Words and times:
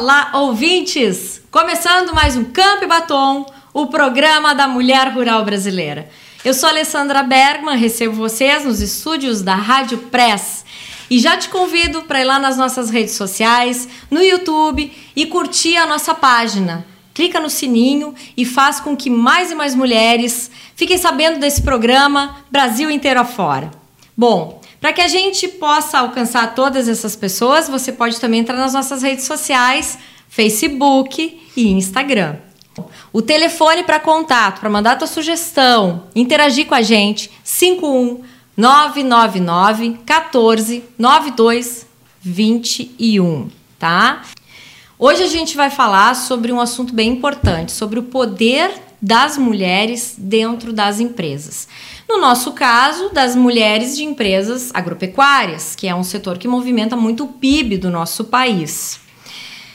Olá, 0.00 0.30
ouvintes! 0.32 1.40
Começando 1.50 2.14
mais 2.14 2.36
um 2.36 2.44
Campo 2.44 2.84
e 2.84 2.86
Batom, 2.86 3.44
o 3.74 3.88
programa 3.88 4.54
da 4.54 4.68
mulher 4.68 5.12
rural 5.12 5.44
brasileira. 5.44 6.08
Eu 6.44 6.54
sou 6.54 6.68
Alessandra 6.68 7.24
Bergman, 7.24 7.76
recebo 7.76 8.14
vocês 8.14 8.64
nos 8.64 8.80
estúdios 8.80 9.42
da 9.42 9.56
Rádio 9.56 9.98
Press. 9.98 10.64
E 11.10 11.18
já 11.18 11.36
te 11.36 11.48
convido 11.48 12.02
para 12.02 12.20
ir 12.20 12.24
lá 12.24 12.38
nas 12.38 12.56
nossas 12.56 12.90
redes 12.90 13.14
sociais, 13.14 13.88
no 14.08 14.22
YouTube 14.22 14.92
e 15.16 15.26
curtir 15.26 15.76
a 15.76 15.84
nossa 15.84 16.14
página. 16.14 16.86
Clica 17.12 17.40
no 17.40 17.50
sininho 17.50 18.14
e 18.36 18.44
faz 18.44 18.78
com 18.78 18.96
que 18.96 19.10
mais 19.10 19.50
e 19.50 19.56
mais 19.56 19.74
mulheres 19.74 20.48
fiquem 20.76 20.96
sabendo 20.96 21.40
desse 21.40 21.60
programa 21.60 22.36
Brasil 22.52 22.88
inteiro 22.88 23.18
afora. 23.18 23.68
Bom, 24.16 24.57
para 24.80 24.92
que 24.92 25.00
a 25.00 25.08
gente 25.08 25.48
possa 25.48 25.98
alcançar 25.98 26.54
todas 26.54 26.88
essas 26.88 27.16
pessoas, 27.16 27.68
você 27.68 27.92
pode 27.92 28.20
também 28.20 28.40
entrar 28.40 28.56
nas 28.56 28.72
nossas 28.72 29.02
redes 29.02 29.24
sociais, 29.24 29.98
Facebook 30.28 31.40
e 31.56 31.68
Instagram. 31.70 32.36
O 33.12 33.20
telefone 33.20 33.82
para 33.82 33.98
contato, 33.98 34.60
para 34.60 34.70
mandar 34.70 34.96
tua 34.96 35.08
sugestão, 35.08 36.04
interagir 36.14 36.66
com 36.66 36.74
a 36.74 36.82
gente, 36.82 37.30
51 37.42 38.22
999 38.56 40.00
14 40.04 40.84
92 40.96 41.86
21, 42.20 43.48
tá? 43.78 44.22
Hoje 44.98 45.22
a 45.22 45.28
gente 45.28 45.56
vai 45.56 45.70
falar 45.70 46.14
sobre 46.14 46.52
um 46.52 46.60
assunto 46.60 46.92
bem 46.92 47.10
importante, 47.10 47.70
sobre 47.70 48.00
o 48.00 48.02
poder 48.02 48.70
das 49.00 49.38
mulheres 49.38 50.16
dentro 50.18 50.72
das 50.72 50.98
empresas. 50.98 51.68
No 52.08 52.18
nosso 52.18 52.52
caso, 52.52 53.10
das 53.10 53.36
mulheres 53.36 53.94
de 53.94 54.02
empresas 54.02 54.70
agropecuárias, 54.72 55.76
que 55.76 55.86
é 55.86 55.94
um 55.94 56.02
setor 56.02 56.38
que 56.38 56.48
movimenta 56.48 56.96
muito 56.96 57.24
o 57.24 57.28
PIB 57.28 57.76
do 57.76 57.90
nosso 57.90 58.24
país. 58.24 58.98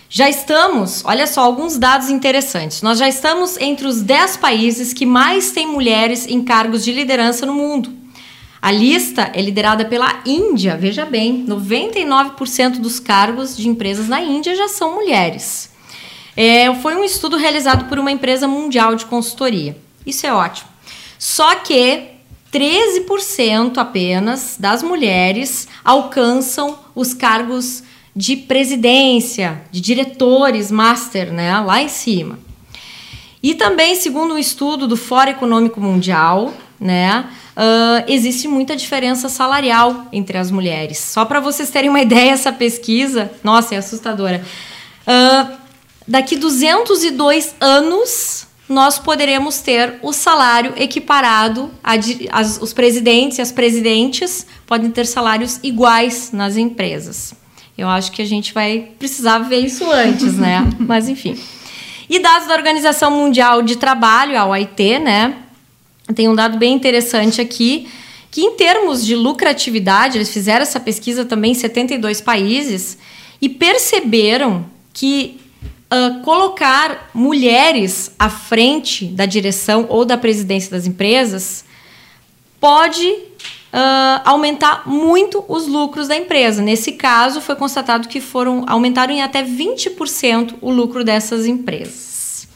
Já 0.09 0.27
estamos, 0.27 1.03
olha 1.05 1.27
só, 1.27 1.41
alguns 1.41 1.77
dados 1.77 2.09
interessantes. 2.09 2.81
Nós 2.81 2.97
já 2.97 3.07
estamos 3.07 3.55
entre 3.57 3.85
os 3.85 4.01
10 4.01 4.37
países 4.37 4.93
que 4.93 5.05
mais 5.05 5.51
têm 5.51 5.67
mulheres 5.67 6.27
em 6.27 6.43
cargos 6.43 6.83
de 6.83 6.91
liderança 6.91 7.45
no 7.45 7.53
mundo. 7.53 7.93
A 8.59 8.71
lista 8.71 9.29
é 9.33 9.41
liderada 9.41 9.85
pela 9.85 10.21
Índia, 10.25 10.75
veja 10.75 11.05
bem, 11.05 11.45
99% 11.45 12.79
dos 12.79 12.99
cargos 12.99 13.55
de 13.55 13.67
empresas 13.67 14.07
na 14.07 14.21
Índia 14.23 14.55
já 14.55 14.67
são 14.67 14.95
mulheres. 14.95 15.69
É, 16.35 16.73
foi 16.75 16.95
um 16.95 17.03
estudo 17.03 17.37
realizado 17.37 17.89
por 17.89 17.99
uma 17.99 18.11
empresa 18.11 18.47
mundial 18.47 18.95
de 18.95 19.05
consultoria. 19.05 19.77
Isso 20.05 20.25
é 20.25 20.33
ótimo. 20.33 20.69
Só 21.19 21.55
que 21.55 22.12
13% 22.53 23.77
apenas 23.77 24.55
das 24.59 24.83
mulheres 24.83 25.67
alcançam 25.83 26.77
os 26.93 27.13
cargos 27.13 27.83
de 28.15 28.37
presidência, 28.37 29.63
de 29.71 29.81
diretores 29.81 30.69
master, 30.69 31.33
né, 31.33 31.59
lá 31.59 31.81
em 31.81 31.89
cima. 31.89 32.37
E 33.41 33.55
também, 33.55 33.95
segundo 33.95 34.35
um 34.35 34.37
estudo 34.37 34.87
do 34.87 34.95
Fórum 34.95 35.31
Econômico 35.31 35.81
Mundial, 35.81 36.53
né, 36.79 37.25
uh, 37.57 38.05
existe 38.07 38.47
muita 38.47 38.75
diferença 38.75 39.27
salarial 39.27 40.07
entre 40.13 40.37
as 40.37 40.51
mulheres. 40.51 40.99
Só 40.99 41.25
para 41.25 41.39
vocês 41.39 41.69
terem 41.71 41.89
uma 41.89 41.99
ideia, 42.01 42.31
essa 42.31 42.51
pesquisa, 42.51 43.31
nossa, 43.43 43.73
é 43.73 43.79
assustadora. 43.79 44.45
Uh, 45.07 45.57
daqui 46.07 46.37
202 46.37 47.55
anos, 47.59 48.47
nós 48.67 48.97
poderemos 48.97 49.59
ter 49.59 49.95
o 50.01 50.13
salário 50.13 50.73
equiparado, 50.77 51.69
os 52.61 52.73
presidentes 52.73 53.37
e 53.37 53.41
as 53.41 53.51
presidentes 53.51 54.45
podem 54.65 54.89
ter 54.89 55.05
salários 55.05 55.59
iguais 55.61 56.31
nas 56.31 56.55
empresas. 56.57 57.33
Eu 57.77 57.89
acho 57.89 58.11
que 58.11 58.21
a 58.21 58.25
gente 58.25 58.53
vai 58.53 58.91
precisar 58.97 59.39
ver 59.39 59.59
isso 59.65 59.89
antes, 59.91 60.37
né? 60.37 60.69
Mas 60.79 61.09
enfim. 61.09 61.37
E 62.09 62.19
dados 62.19 62.47
da 62.47 62.53
Organização 62.53 63.11
Mundial 63.11 63.61
de 63.61 63.75
Trabalho, 63.75 64.37
a 64.37 64.45
OIT, 64.45 64.99
né? 64.99 65.35
tem 66.13 66.27
um 66.27 66.35
dado 66.35 66.57
bem 66.57 66.73
interessante 66.73 67.39
aqui, 67.39 67.87
que 68.29 68.41
em 68.41 68.55
termos 68.55 69.05
de 69.05 69.15
lucratividade, 69.15 70.17
eles 70.17 70.31
fizeram 70.31 70.63
essa 70.63 70.79
pesquisa 70.79 71.23
também 71.23 71.51
em 71.51 71.55
72 71.55 72.19
países 72.19 72.97
e 73.41 73.47
perceberam 73.47 74.65
que 74.91 75.39
uh, 75.91 76.21
colocar 76.21 77.09
mulheres 77.13 78.11
à 78.17 78.29
frente 78.29 79.05
da 79.05 79.25
direção 79.25 79.85
ou 79.89 80.05
da 80.05 80.17
presidência 80.17 80.71
das 80.71 80.85
empresas 80.85 81.65
pode 82.59 83.07
uh, 83.07 84.21
aumentar 84.23 84.87
muito 84.87 85.43
os 85.47 85.67
lucros 85.67 86.07
da 86.07 86.15
empresa. 86.15 86.61
Nesse 86.61 86.93
caso, 86.93 87.41
foi 87.41 87.55
constatado 87.55 88.07
que 88.07 88.21
foram 88.21 88.63
aumentaram 88.67 89.13
em 89.13 89.21
até 89.21 89.43
20% 89.43 90.55
o 90.61 90.71
lucro 90.71 91.03
dessas 91.03 91.45
empresas. 91.45 92.47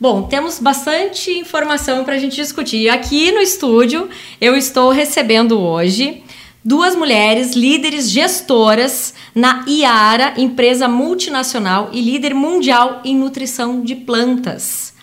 Bom, 0.00 0.22
temos 0.22 0.58
bastante 0.58 1.30
informação 1.30 2.04
para 2.04 2.16
a 2.16 2.18
gente 2.18 2.34
discutir. 2.34 2.88
Aqui 2.88 3.30
no 3.30 3.38
estúdio, 3.38 4.08
eu 4.40 4.56
estou 4.56 4.90
recebendo 4.90 5.58
hoje 5.58 6.23
duas 6.64 6.96
mulheres 6.96 7.54
líderes 7.54 8.10
gestoras 8.10 9.12
na 9.34 9.64
Iara, 9.68 10.32
empresa 10.38 10.88
multinacional 10.88 11.90
e 11.92 12.00
líder 12.00 12.34
mundial 12.34 13.02
em 13.04 13.14
nutrição 13.14 13.82
de 13.82 13.94
plantas. 13.94 14.94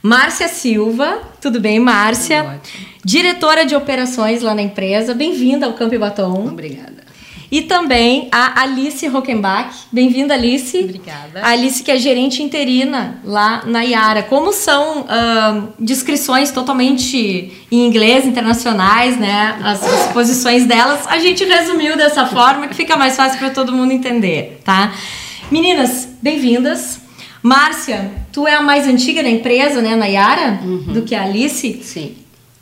Márcia 0.00 0.46
Silva, 0.46 1.20
tudo 1.40 1.60
bem, 1.60 1.80
Márcia? 1.80 2.60
Tudo. 2.62 2.88
Diretora 3.04 3.66
de 3.66 3.74
operações 3.74 4.42
lá 4.42 4.54
na 4.54 4.62
empresa. 4.62 5.12
Bem-vinda 5.12 5.66
ao 5.66 5.72
Campo 5.72 5.98
Batom. 5.98 6.46
Obrigada. 6.46 6.97
E 7.50 7.62
também 7.62 8.28
a 8.30 8.62
Alice 8.62 9.06
Rockenbach. 9.06 9.86
Bem-vinda, 9.90 10.34
Alice. 10.34 10.76
Obrigada. 10.78 11.40
A 11.40 11.48
Alice, 11.50 11.82
que 11.82 11.90
é 11.90 11.96
gerente 11.96 12.42
interina 12.42 13.20
lá 13.24 13.62
na 13.64 13.82
Iara. 13.82 14.22
Como 14.22 14.52
são 14.52 15.00
uh, 15.02 15.68
descrições 15.78 16.50
totalmente 16.50 17.52
em 17.70 17.86
inglês, 17.86 18.26
internacionais, 18.26 19.18
né? 19.18 19.58
As, 19.62 19.82
as 19.82 20.12
posições 20.12 20.66
delas, 20.66 21.06
a 21.06 21.18
gente 21.18 21.42
resumiu 21.44 21.96
dessa 21.96 22.26
forma 22.26 22.68
que 22.68 22.74
fica 22.74 22.96
mais 22.96 23.16
fácil 23.16 23.38
para 23.38 23.50
todo 23.50 23.72
mundo 23.72 23.92
entender, 23.92 24.60
tá? 24.62 24.92
Meninas, 25.50 26.06
bem-vindas. 26.20 27.00
Márcia, 27.42 28.10
tu 28.30 28.46
é 28.46 28.54
a 28.54 28.60
mais 28.60 28.86
antiga 28.86 29.22
da 29.22 29.30
empresa, 29.30 29.80
né, 29.80 29.96
na 29.96 30.06
Iara, 30.06 30.60
uhum. 30.62 30.92
do 30.92 31.02
que 31.02 31.14
a 31.14 31.22
Alice. 31.22 31.80
Sim. 31.82 32.16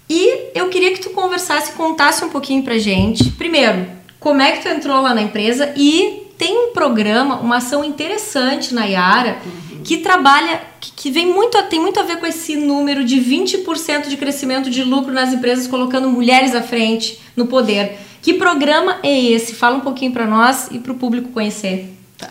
E 0.08 0.50
eu 0.54 0.68
queria 0.68 0.92
que 0.92 1.00
tu 1.00 1.10
conversasse, 1.10 1.72
contasse 1.72 2.24
um 2.24 2.28
pouquinho 2.28 2.62
pra 2.62 2.78
gente. 2.78 3.32
Primeiro, 3.32 3.86
como 4.18 4.40
é 4.40 4.52
que 4.52 4.62
tu 4.62 4.68
entrou 4.68 5.00
lá 5.00 5.14
na 5.14 5.22
empresa 5.22 5.72
e 5.76 6.26
tem 6.38 6.68
um 6.68 6.72
programa, 6.72 7.40
uma 7.40 7.56
ação 7.56 7.84
interessante 7.84 8.74
na 8.74 8.84
Yara 8.84 9.38
que 9.84 9.98
trabalha, 9.98 10.60
que, 10.80 10.90
que, 10.92 11.10
vem 11.10 11.26
muito, 11.26 11.62
tem 11.64 11.80
muito 11.80 12.00
a 12.00 12.02
ver 12.02 12.18
com 12.18 12.26
esse 12.26 12.56
número 12.56 13.04
de 13.04 13.20
20% 13.20 14.08
de 14.08 14.16
crescimento 14.16 14.68
de 14.68 14.82
lucro 14.82 15.12
nas 15.12 15.32
empresas, 15.32 15.68
colocando 15.68 16.10
mulheres 16.10 16.54
à 16.54 16.62
frente 16.62 17.20
no 17.36 17.46
poder. 17.46 17.96
Que 18.20 18.34
programa 18.34 18.98
é 19.04 19.16
esse? 19.16 19.54
Fala 19.54 19.76
um 19.76 19.80
pouquinho 19.80 20.12
para 20.12 20.26
nós 20.26 20.68
e 20.72 20.80
para 20.80 20.90
o 20.90 20.96
público 20.96 21.28
conhecer. 21.28 21.94
Tá. 22.18 22.28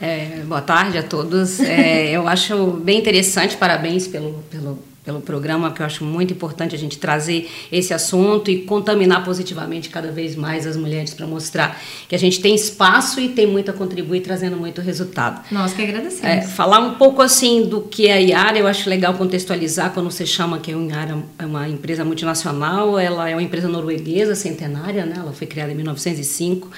É, 0.00 0.42
boa 0.44 0.60
tarde 0.60 0.98
a 0.98 1.02
todos. 1.04 1.60
É, 1.60 2.10
eu 2.10 2.26
acho 2.26 2.72
bem 2.82 2.98
interessante, 2.98 3.56
parabéns 3.56 4.08
pelo, 4.08 4.42
pelo 4.50 4.89
pelo 5.10 5.20
programa, 5.20 5.72
que 5.72 5.82
eu 5.82 5.86
acho 5.86 6.04
muito 6.04 6.32
importante 6.32 6.74
a 6.74 6.78
gente 6.78 6.96
trazer 6.96 7.50
esse 7.72 7.92
assunto 7.92 8.48
e 8.48 8.62
contaminar 8.62 9.24
positivamente 9.24 9.88
cada 9.88 10.12
vez 10.12 10.36
mais 10.36 10.66
as 10.66 10.76
mulheres 10.76 11.12
para 11.12 11.26
mostrar 11.26 11.80
que 12.08 12.14
a 12.14 12.18
gente 12.18 12.40
tem 12.40 12.54
espaço 12.54 13.18
e 13.20 13.28
tem 13.28 13.46
muito 13.46 13.70
a 13.70 13.74
contribuir, 13.74 14.20
trazendo 14.20 14.56
muito 14.56 14.80
resultado. 14.80 15.44
Nós 15.50 15.72
que 15.72 15.82
agradecemos. 15.82 16.24
É, 16.24 16.42
falar 16.42 16.78
um 16.78 16.94
pouco 16.94 17.20
assim 17.20 17.66
do 17.66 17.80
que 17.80 18.06
é 18.06 18.12
a 18.12 18.20
Iara, 18.20 18.58
eu 18.58 18.68
acho 18.68 18.88
legal 18.88 19.14
contextualizar 19.14 19.92
quando 19.92 20.10
você 20.10 20.24
chama 20.24 20.60
que 20.60 20.72
a 20.72 20.76
Iara 20.76 21.18
é 21.38 21.44
uma 21.44 21.68
empresa 21.68 22.04
multinacional, 22.04 22.96
ela 22.96 23.28
é 23.28 23.34
uma 23.34 23.42
empresa 23.42 23.68
norueguesa 23.68 24.36
centenária, 24.36 25.04
né? 25.04 25.16
ela 25.18 25.32
foi 25.32 25.46
criada 25.46 25.72
em 25.72 25.74
1905. 25.74 26.70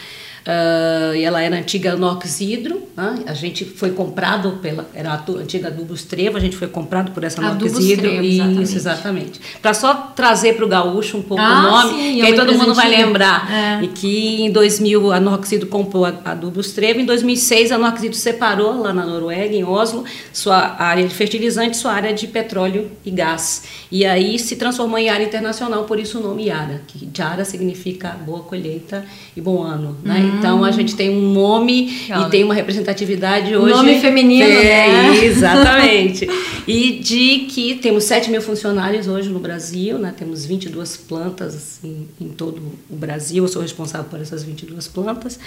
Uh, 0.42 1.14
e 1.14 1.22
ela 1.22 1.40
era 1.40 1.56
antiga 1.56 1.94
Nox 1.94 2.40
Hidro, 2.40 2.82
né? 2.96 3.22
a 3.26 3.34
gente 3.34 3.64
foi 3.64 3.92
comprado 3.92 4.58
pela 4.60 4.88
era 4.92 5.12
a 5.12 5.24
antiga 5.40 5.68
Adubos 5.68 6.02
Trevo, 6.02 6.36
a 6.36 6.40
gente 6.40 6.56
foi 6.56 6.66
comprado 6.66 7.12
por 7.12 7.22
essa 7.22 7.40
Nox 7.40 7.78
Hidro 7.78 8.10
exatamente. 8.10 8.62
isso 8.62 8.76
exatamente. 8.76 9.40
Para 9.60 9.72
só 9.72 10.11
trazer 10.14 10.54
para 10.54 10.64
o 10.64 10.68
gaúcho 10.68 11.16
um 11.16 11.22
pouco 11.22 11.42
ah, 11.42 11.58
o 11.58 11.62
nome, 11.62 12.02
sim, 12.02 12.20
que 12.20 12.22
aí 12.22 12.34
todo 12.34 12.54
mundo 12.54 12.74
vai 12.74 12.88
lembrar. 12.88 13.50
É. 13.52 13.84
E 13.84 13.88
que 13.88 14.42
em 14.42 14.50
2000 14.50 15.12
a 15.12 15.20
Nox 15.20 15.52
Hidro 15.52 15.68
comprou 15.68 16.04
a 16.04 16.14
Adubos 16.24 16.72
Trevo, 16.72 17.00
em 17.00 17.04
2006 17.04 17.72
a 17.72 17.78
Nox 17.78 18.02
Hidro 18.02 18.16
separou 18.16 18.80
lá 18.80 18.92
na 18.92 19.04
Noruega, 19.04 19.54
em 19.54 19.64
Oslo, 19.64 20.04
sua 20.32 20.76
área 20.78 21.06
de 21.06 21.14
fertilizante, 21.14 21.76
sua 21.76 21.92
área 21.92 22.12
de 22.12 22.26
petróleo 22.26 22.90
e 23.04 23.10
gás. 23.10 23.64
E 23.90 24.04
aí 24.04 24.38
se 24.38 24.56
transformou 24.56 24.98
em 24.98 25.08
área 25.08 25.24
internacional, 25.24 25.84
por 25.84 25.98
isso 25.98 26.18
o 26.18 26.22
nome 26.22 26.46
Yara, 26.46 26.82
que 26.86 27.08
Yara 27.16 27.44
significa 27.44 28.10
boa 28.24 28.40
colheita 28.40 29.04
e 29.36 29.40
bom 29.40 29.62
ano, 29.62 29.96
né? 30.02 30.32
Então 30.38 30.64
a 30.64 30.70
gente 30.70 30.94
tem 30.94 31.10
um 31.10 31.32
nome 31.32 32.06
e 32.08 32.30
tem 32.30 32.44
uma 32.44 32.54
representatividade 32.54 33.56
hoje. 33.56 33.74
Nome 33.74 34.00
feminino, 34.00 34.44
é, 34.44 34.88
né? 34.88 35.24
Exatamente. 35.24 36.28
e 36.66 36.98
de 36.98 37.46
que 37.50 37.76
temos 37.76 38.04
7 38.04 38.30
mil 38.30 38.42
funcionários 38.42 39.06
hoje 39.08 39.28
no 39.28 39.38
Brasil, 39.38 39.98
né? 40.02 40.14
temos 40.16 40.44
22 40.44 40.96
plantas 40.96 41.54
assim, 41.54 42.08
em 42.20 42.28
todo 42.28 42.60
o 42.90 42.94
Brasil. 42.94 43.44
Eu 43.44 43.48
sou 43.48 43.62
responsável 43.62 44.08
por 44.08 44.20
essas 44.20 44.42
22 44.42 44.88
plantas 44.88 45.38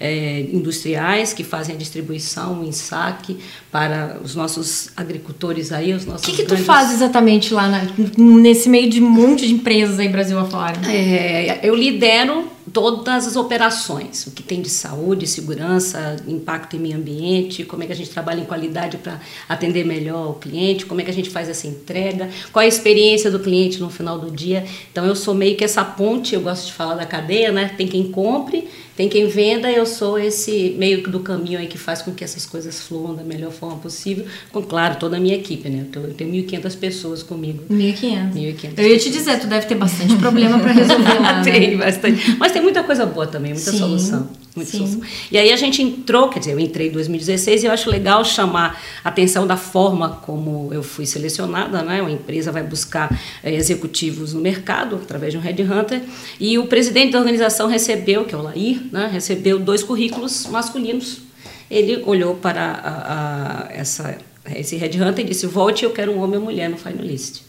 é, 0.00 0.40
industriais 0.40 1.32
que 1.32 1.44
fazem 1.44 1.74
a 1.74 1.78
distribuição, 1.78 2.60
o 2.60 2.64
ensaque 2.64 3.38
para 3.70 4.18
os 4.22 4.34
nossos 4.34 4.90
agricultores 4.96 5.72
aí, 5.72 5.92
os 5.92 6.06
nossos. 6.06 6.26
O 6.26 6.30
que, 6.30 6.36
que 6.36 6.44
grandes... 6.44 6.64
tu 6.64 6.66
faz 6.66 6.92
exatamente 6.92 7.52
lá 7.52 7.68
na, 7.68 7.82
nesse 8.16 8.68
meio 8.68 8.88
de 8.88 9.02
um 9.02 9.10
monte 9.10 9.46
de 9.46 9.54
empresas 9.54 9.98
aí 9.98 10.08
Brasil 10.08 10.38
afora? 10.38 10.80
É, 10.90 11.60
eu 11.62 11.74
lidero 11.74 12.53
todas 12.72 13.26
as 13.26 13.36
operações, 13.36 14.26
o 14.26 14.30
que 14.30 14.42
tem 14.42 14.62
de 14.62 14.70
saúde, 14.70 15.26
segurança, 15.26 16.16
impacto 16.26 16.76
em 16.76 16.78
meio 16.78 16.96
ambiente, 16.96 17.64
como 17.64 17.82
é 17.82 17.86
que 17.86 17.92
a 17.92 17.96
gente 17.96 18.10
trabalha 18.10 18.40
em 18.40 18.44
qualidade 18.44 18.96
para 18.96 19.20
atender 19.48 19.84
melhor 19.84 20.30
o 20.30 20.34
cliente, 20.34 20.86
como 20.86 21.00
é 21.00 21.04
que 21.04 21.10
a 21.10 21.14
gente 21.14 21.30
faz 21.30 21.48
essa 21.48 21.66
entrega, 21.66 22.30
qual 22.52 22.62
a 22.62 22.66
experiência 22.66 23.30
do 23.30 23.38
cliente 23.38 23.80
no 23.80 23.90
final 23.90 24.18
do 24.18 24.30
dia. 24.30 24.64
Então 24.90 25.04
eu 25.04 25.14
sou 25.14 25.34
meio 25.34 25.56
que 25.56 25.64
essa 25.64 25.84
ponte, 25.84 26.34
eu 26.34 26.40
gosto 26.40 26.66
de 26.66 26.72
falar 26.72 26.94
da 26.94 27.06
cadeia, 27.06 27.52
né? 27.52 27.74
Tem 27.76 27.86
quem 27.86 28.10
compre, 28.10 28.68
tem 28.96 29.08
quem 29.08 29.26
venda, 29.26 29.70
eu 29.70 29.84
sou 29.84 30.18
esse 30.18 30.74
meio 30.78 31.02
do 31.02 31.20
caminho 31.20 31.58
aí 31.58 31.66
que 31.66 31.76
faz 31.76 32.00
com 32.00 32.12
que 32.12 32.22
essas 32.22 32.46
coisas 32.46 32.80
fluam 32.80 33.14
da 33.14 33.24
melhor 33.24 33.50
forma 33.50 33.76
possível, 33.78 34.24
com, 34.52 34.62
claro, 34.62 34.96
toda 35.00 35.16
a 35.16 35.20
minha 35.20 35.34
equipe, 35.34 35.68
né? 35.68 35.86
Eu 35.92 36.14
tenho 36.14 36.30
1.500 36.30 36.78
pessoas 36.78 37.22
comigo. 37.22 37.64
1.500. 37.70 38.32
1.500. 38.34 38.72
Eu 38.76 38.88
ia 38.88 38.98
te 38.98 39.10
dizer, 39.10 39.40
tu 39.40 39.48
deve 39.48 39.66
ter 39.66 39.74
bastante 39.74 40.14
problema 40.16 40.58
para 40.60 40.72
resolver 40.72 41.14
lá, 41.20 41.42
né? 41.42 41.52
Tem 41.52 41.76
bastante. 41.76 42.36
Mas 42.38 42.52
tem 42.52 42.62
muita 42.62 42.84
coisa 42.84 43.04
boa 43.04 43.26
também, 43.26 43.52
muita 43.52 43.70
Sim. 43.72 43.78
solução. 43.78 44.28
Sim. 44.62 45.02
E 45.32 45.38
aí 45.38 45.52
a 45.52 45.56
gente 45.56 45.82
entrou, 45.82 46.28
quer 46.28 46.38
dizer, 46.38 46.52
eu 46.52 46.60
entrei 46.60 46.88
em 46.88 46.92
2016 46.92 47.64
e 47.64 47.66
eu 47.66 47.72
acho 47.72 47.90
legal 47.90 48.24
chamar 48.24 48.80
a 49.02 49.08
atenção 49.08 49.46
da 49.46 49.56
forma 49.56 50.20
como 50.22 50.72
eu 50.72 50.82
fui 50.82 51.06
selecionada, 51.06 51.82
né? 51.82 52.00
Uma 52.00 52.12
empresa 52.12 52.52
vai 52.52 52.62
buscar 52.62 53.20
é, 53.42 53.52
executivos 53.52 54.32
no 54.32 54.40
mercado 54.40 54.96
através 54.96 55.32
de 55.32 55.38
um 55.38 55.40
headhunter 55.40 56.02
e 56.38 56.56
o 56.56 56.66
presidente 56.66 57.12
da 57.12 57.18
organização 57.18 57.66
recebeu, 57.66 58.24
que 58.24 58.34
é 58.34 58.38
o 58.38 58.42
Lair, 58.42 58.80
né? 58.92 59.10
Recebeu 59.12 59.58
dois 59.58 59.82
currículos 59.82 60.46
masculinos. 60.46 61.18
Ele 61.68 62.02
olhou 62.06 62.36
para 62.36 62.62
a, 62.62 63.68
a, 63.68 63.72
essa, 63.72 64.16
esse 64.54 64.76
headhunter 64.76 65.24
e 65.24 65.28
disse: 65.28 65.46
"Volte, 65.46 65.84
eu 65.84 65.90
quero 65.90 66.12
um 66.12 66.22
homem 66.22 66.38
ou 66.38 66.44
mulher 66.44 66.70
no 66.70 66.76
finalist". 66.76 67.42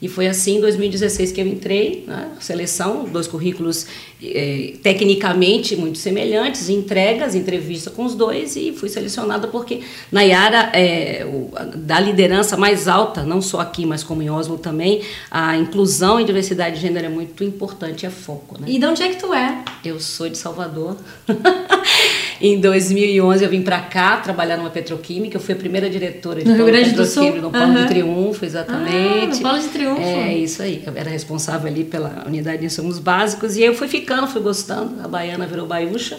E 0.00 0.08
foi 0.08 0.26
assim 0.26 0.58
em 0.58 0.60
2016 0.60 1.32
que 1.32 1.40
eu 1.40 1.46
entrei 1.46 2.04
na 2.06 2.28
seleção, 2.38 3.04
dois 3.04 3.26
currículos 3.26 3.86
é, 4.22 4.74
tecnicamente 4.82 5.74
muito 5.74 5.96
semelhantes, 5.96 6.68
entregas, 6.68 7.34
entrevista 7.34 7.90
com 7.90 8.04
os 8.04 8.14
dois 8.14 8.56
e 8.56 8.72
fui 8.72 8.90
selecionada 8.90 9.48
porque 9.48 9.80
Nayara 10.12 10.70
é 10.74 11.24
o, 11.24 11.50
da 11.76 11.98
liderança 11.98 12.58
mais 12.58 12.88
alta, 12.88 13.24
não 13.24 13.40
só 13.40 13.60
aqui, 13.60 13.86
mas 13.86 14.02
como 14.02 14.22
em 14.22 14.28
Oslo 14.28 14.58
também, 14.58 15.00
a 15.30 15.56
inclusão 15.56 16.20
e 16.20 16.24
diversidade 16.24 16.76
de 16.76 16.82
gênero 16.82 17.06
é 17.06 17.10
muito 17.10 17.42
importante, 17.42 18.04
é 18.04 18.10
foco. 18.10 18.60
Né? 18.60 18.66
E 18.68 18.78
de 18.78 18.84
onde 18.84 19.02
é 19.02 19.08
que 19.08 19.16
tu 19.16 19.32
é? 19.32 19.64
Eu 19.82 19.98
sou 19.98 20.28
de 20.28 20.36
Salvador. 20.36 20.96
em 22.40 22.60
2011 22.60 23.44
eu 23.44 23.50
vim 23.50 23.62
para 23.62 23.80
cá 23.80 24.18
trabalhar 24.18 24.58
numa 24.58 24.70
petroquímica, 24.70 25.36
eu 25.36 25.40
fui 25.40 25.54
a 25.54 25.56
primeira 25.56 25.88
diretora 25.88 26.42
de 26.42 26.48
no 26.50 26.54
Rio 26.54 26.66
Grande 26.66 26.90
do 26.90 27.04
Sul, 27.06 27.36
no 27.36 27.50
Polo 27.50 27.64
uhum. 27.64 27.74
de 27.74 27.88
Triunfo, 27.88 28.44
exatamente. 28.44 28.92
Ah, 28.92 29.26
no 29.26 29.40
Polo 29.40 29.58
de 29.58 29.68
Triunfo 29.68 29.85
triunfo. 29.94 30.02
É 30.02 30.34
isso 30.34 30.62
aí. 30.62 30.82
Eu 30.86 30.92
era 30.96 31.10
responsável 31.10 31.68
ali 31.68 31.84
pela 31.84 32.24
unidade 32.26 32.58
de 32.58 32.66
insumos 32.66 32.98
básicos 32.98 33.56
e 33.56 33.62
aí 33.62 33.68
eu 33.68 33.74
fui 33.74 33.88
ficando, 33.88 34.26
fui 34.26 34.40
gostando. 34.40 35.00
A 35.02 35.08
baiana 35.08 35.46
virou 35.46 35.66
baiúcha. 35.66 36.18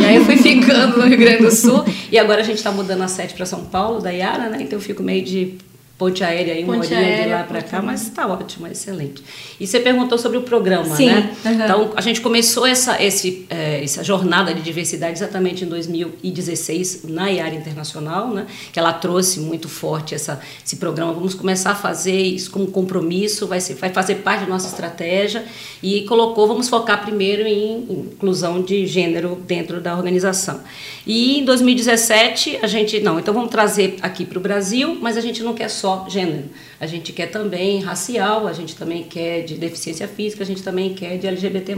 e 0.00 0.04
aí 0.04 0.16
eu 0.16 0.24
fui 0.24 0.36
ficando 0.36 0.98
no 0.98 1.06
Rio 1.06 1.18
Grande 1.18 1.42
do 1.42 1.50
Sul. 1.50 1.84
E 2.10 2.18
agora 2.18 2.40
a 2.40 2.44
gente 2.44 2.58
está 2.58 2.70
mudando 2.70 3.02
a 3.02 3.08
sede 3.08 3.34
para 3.34 3.46
São 3.46 3.64
Paulo, 3.64 4.00
da 4.00 4.10
Yara, 4.10 4.48
né? 4.48 4.58
Então 4.60 4.78
eu 4.78 4.82
fico 4.82 5.02
meio 5.02 5.24
de 5.24 5.54
ponte 5.98 6.22
aérea 6.22 6.52
aí, 6.52 6.62
uma 6.62 6.76
horinha 6.76 7.22
de 7.22 7.28
lá 7.30 7.42
para 7.44 7.62
cá, 7.62 7.80
mas 7.80 8.02
está 8.02 8.26
ótimo, 8.26 8.66
excelente. 8.66 9.22
E 9.58 9.66
você 9.66 9.80
perguntou 9.80 10.18
sobre 10.18 10.36
o 10.36 10.42
programa, 10.42 10.94
Sim, 10.94 11.06
né? 11.06 11.34
Uhum. 11.44 11.52
Então, 11.52 11.92
a 11.96 12.02
gente 12.02 12.20
começou 12.20 12.66
essa, 12.66 13.02
esse, 13.02 13.46
é, 13.48 13.82
essa 13.82 14.04
jornada 14.04 14.52
de 14.52 14.60
diversidade 14.60 15.14
exatamente 15.14 15.64
em 15.64 15.68
2016, 15.68 17.04
na 17.04 17.24
área 17.24 17.54
internacional, 17.54 18.28
né? 18.28 18.46
Que 18.72 18.78
ela 18.78 18.92
trouxe 18.92 19.40
muito 19.40 19.70
forte 19.70 20.14
essa, 20.14 20.38
esse 20.64 20.76
programa. 20.76 21.14
Vamos 21.14 21.34
começar 21.34 21.70
a 21.70 21.74
fazer 21.74 22.20
isso 22.20 22.50
como 22.50 22.66
compromisso, 22.66 23.46
vai, 23.46 23.60
ser, 23.60 23.74
vai 23.74 23.90
fazer 23.90 24.16
parte 24.16 24.40
da 24.40 24.48
nossa 24.48 24.68
estratégia 24.68 25.44
e 25.82 26.02
colocou, 26.02 26.46
vamos 26.46 26.68
focar 26.68 27.02
primeiro 27.02 27.46
em 27.46 27.78
inclusão 28.12 28.60
de 28.60 28.86
gênero 28.86 29.42
dentro 29.46 29.80
da 29.80 29.96
organização. 29.96 30.60
E 31.06 31.38
em 31.38 31.44
2017, 31.44 32.58
a 32.60 32.66
gente, 32.66 33.00
não, 33.00 33.18
então 33.18 33.32
vamos 33.32 33.50
trazer 33.50 33.96
aqui 34.02 34.26
para 34.26 34.38
o 34.38 34.42
Brasil, 34.42 34.98
mas 35.00 35.16
a 35.16 35.20
gente 35.20 35.42
não 35.42 35.54
quer 35.54 35.70
só 35.70 35.85
só 35.86 36.04
gênero. 36.08 36.48
A 36.80 36.86
gente 36.86 37.12
quer 37.12 37.26
também 37.26 37.80
racial, 37.80 38.48
a 38.48 38.52
gente 38.52 38.74
também 38.74 39.04
quer 39.04 39.44
de 39.44 39.54
deficiência 39.54 40.08
física, 40.08 40.42
a 40.42 40.46
gente 40.46 40.60
também 40.60 40.92
quer 40.94 41.16
de 41.16 41.28
LGBT+. 41.28 41.76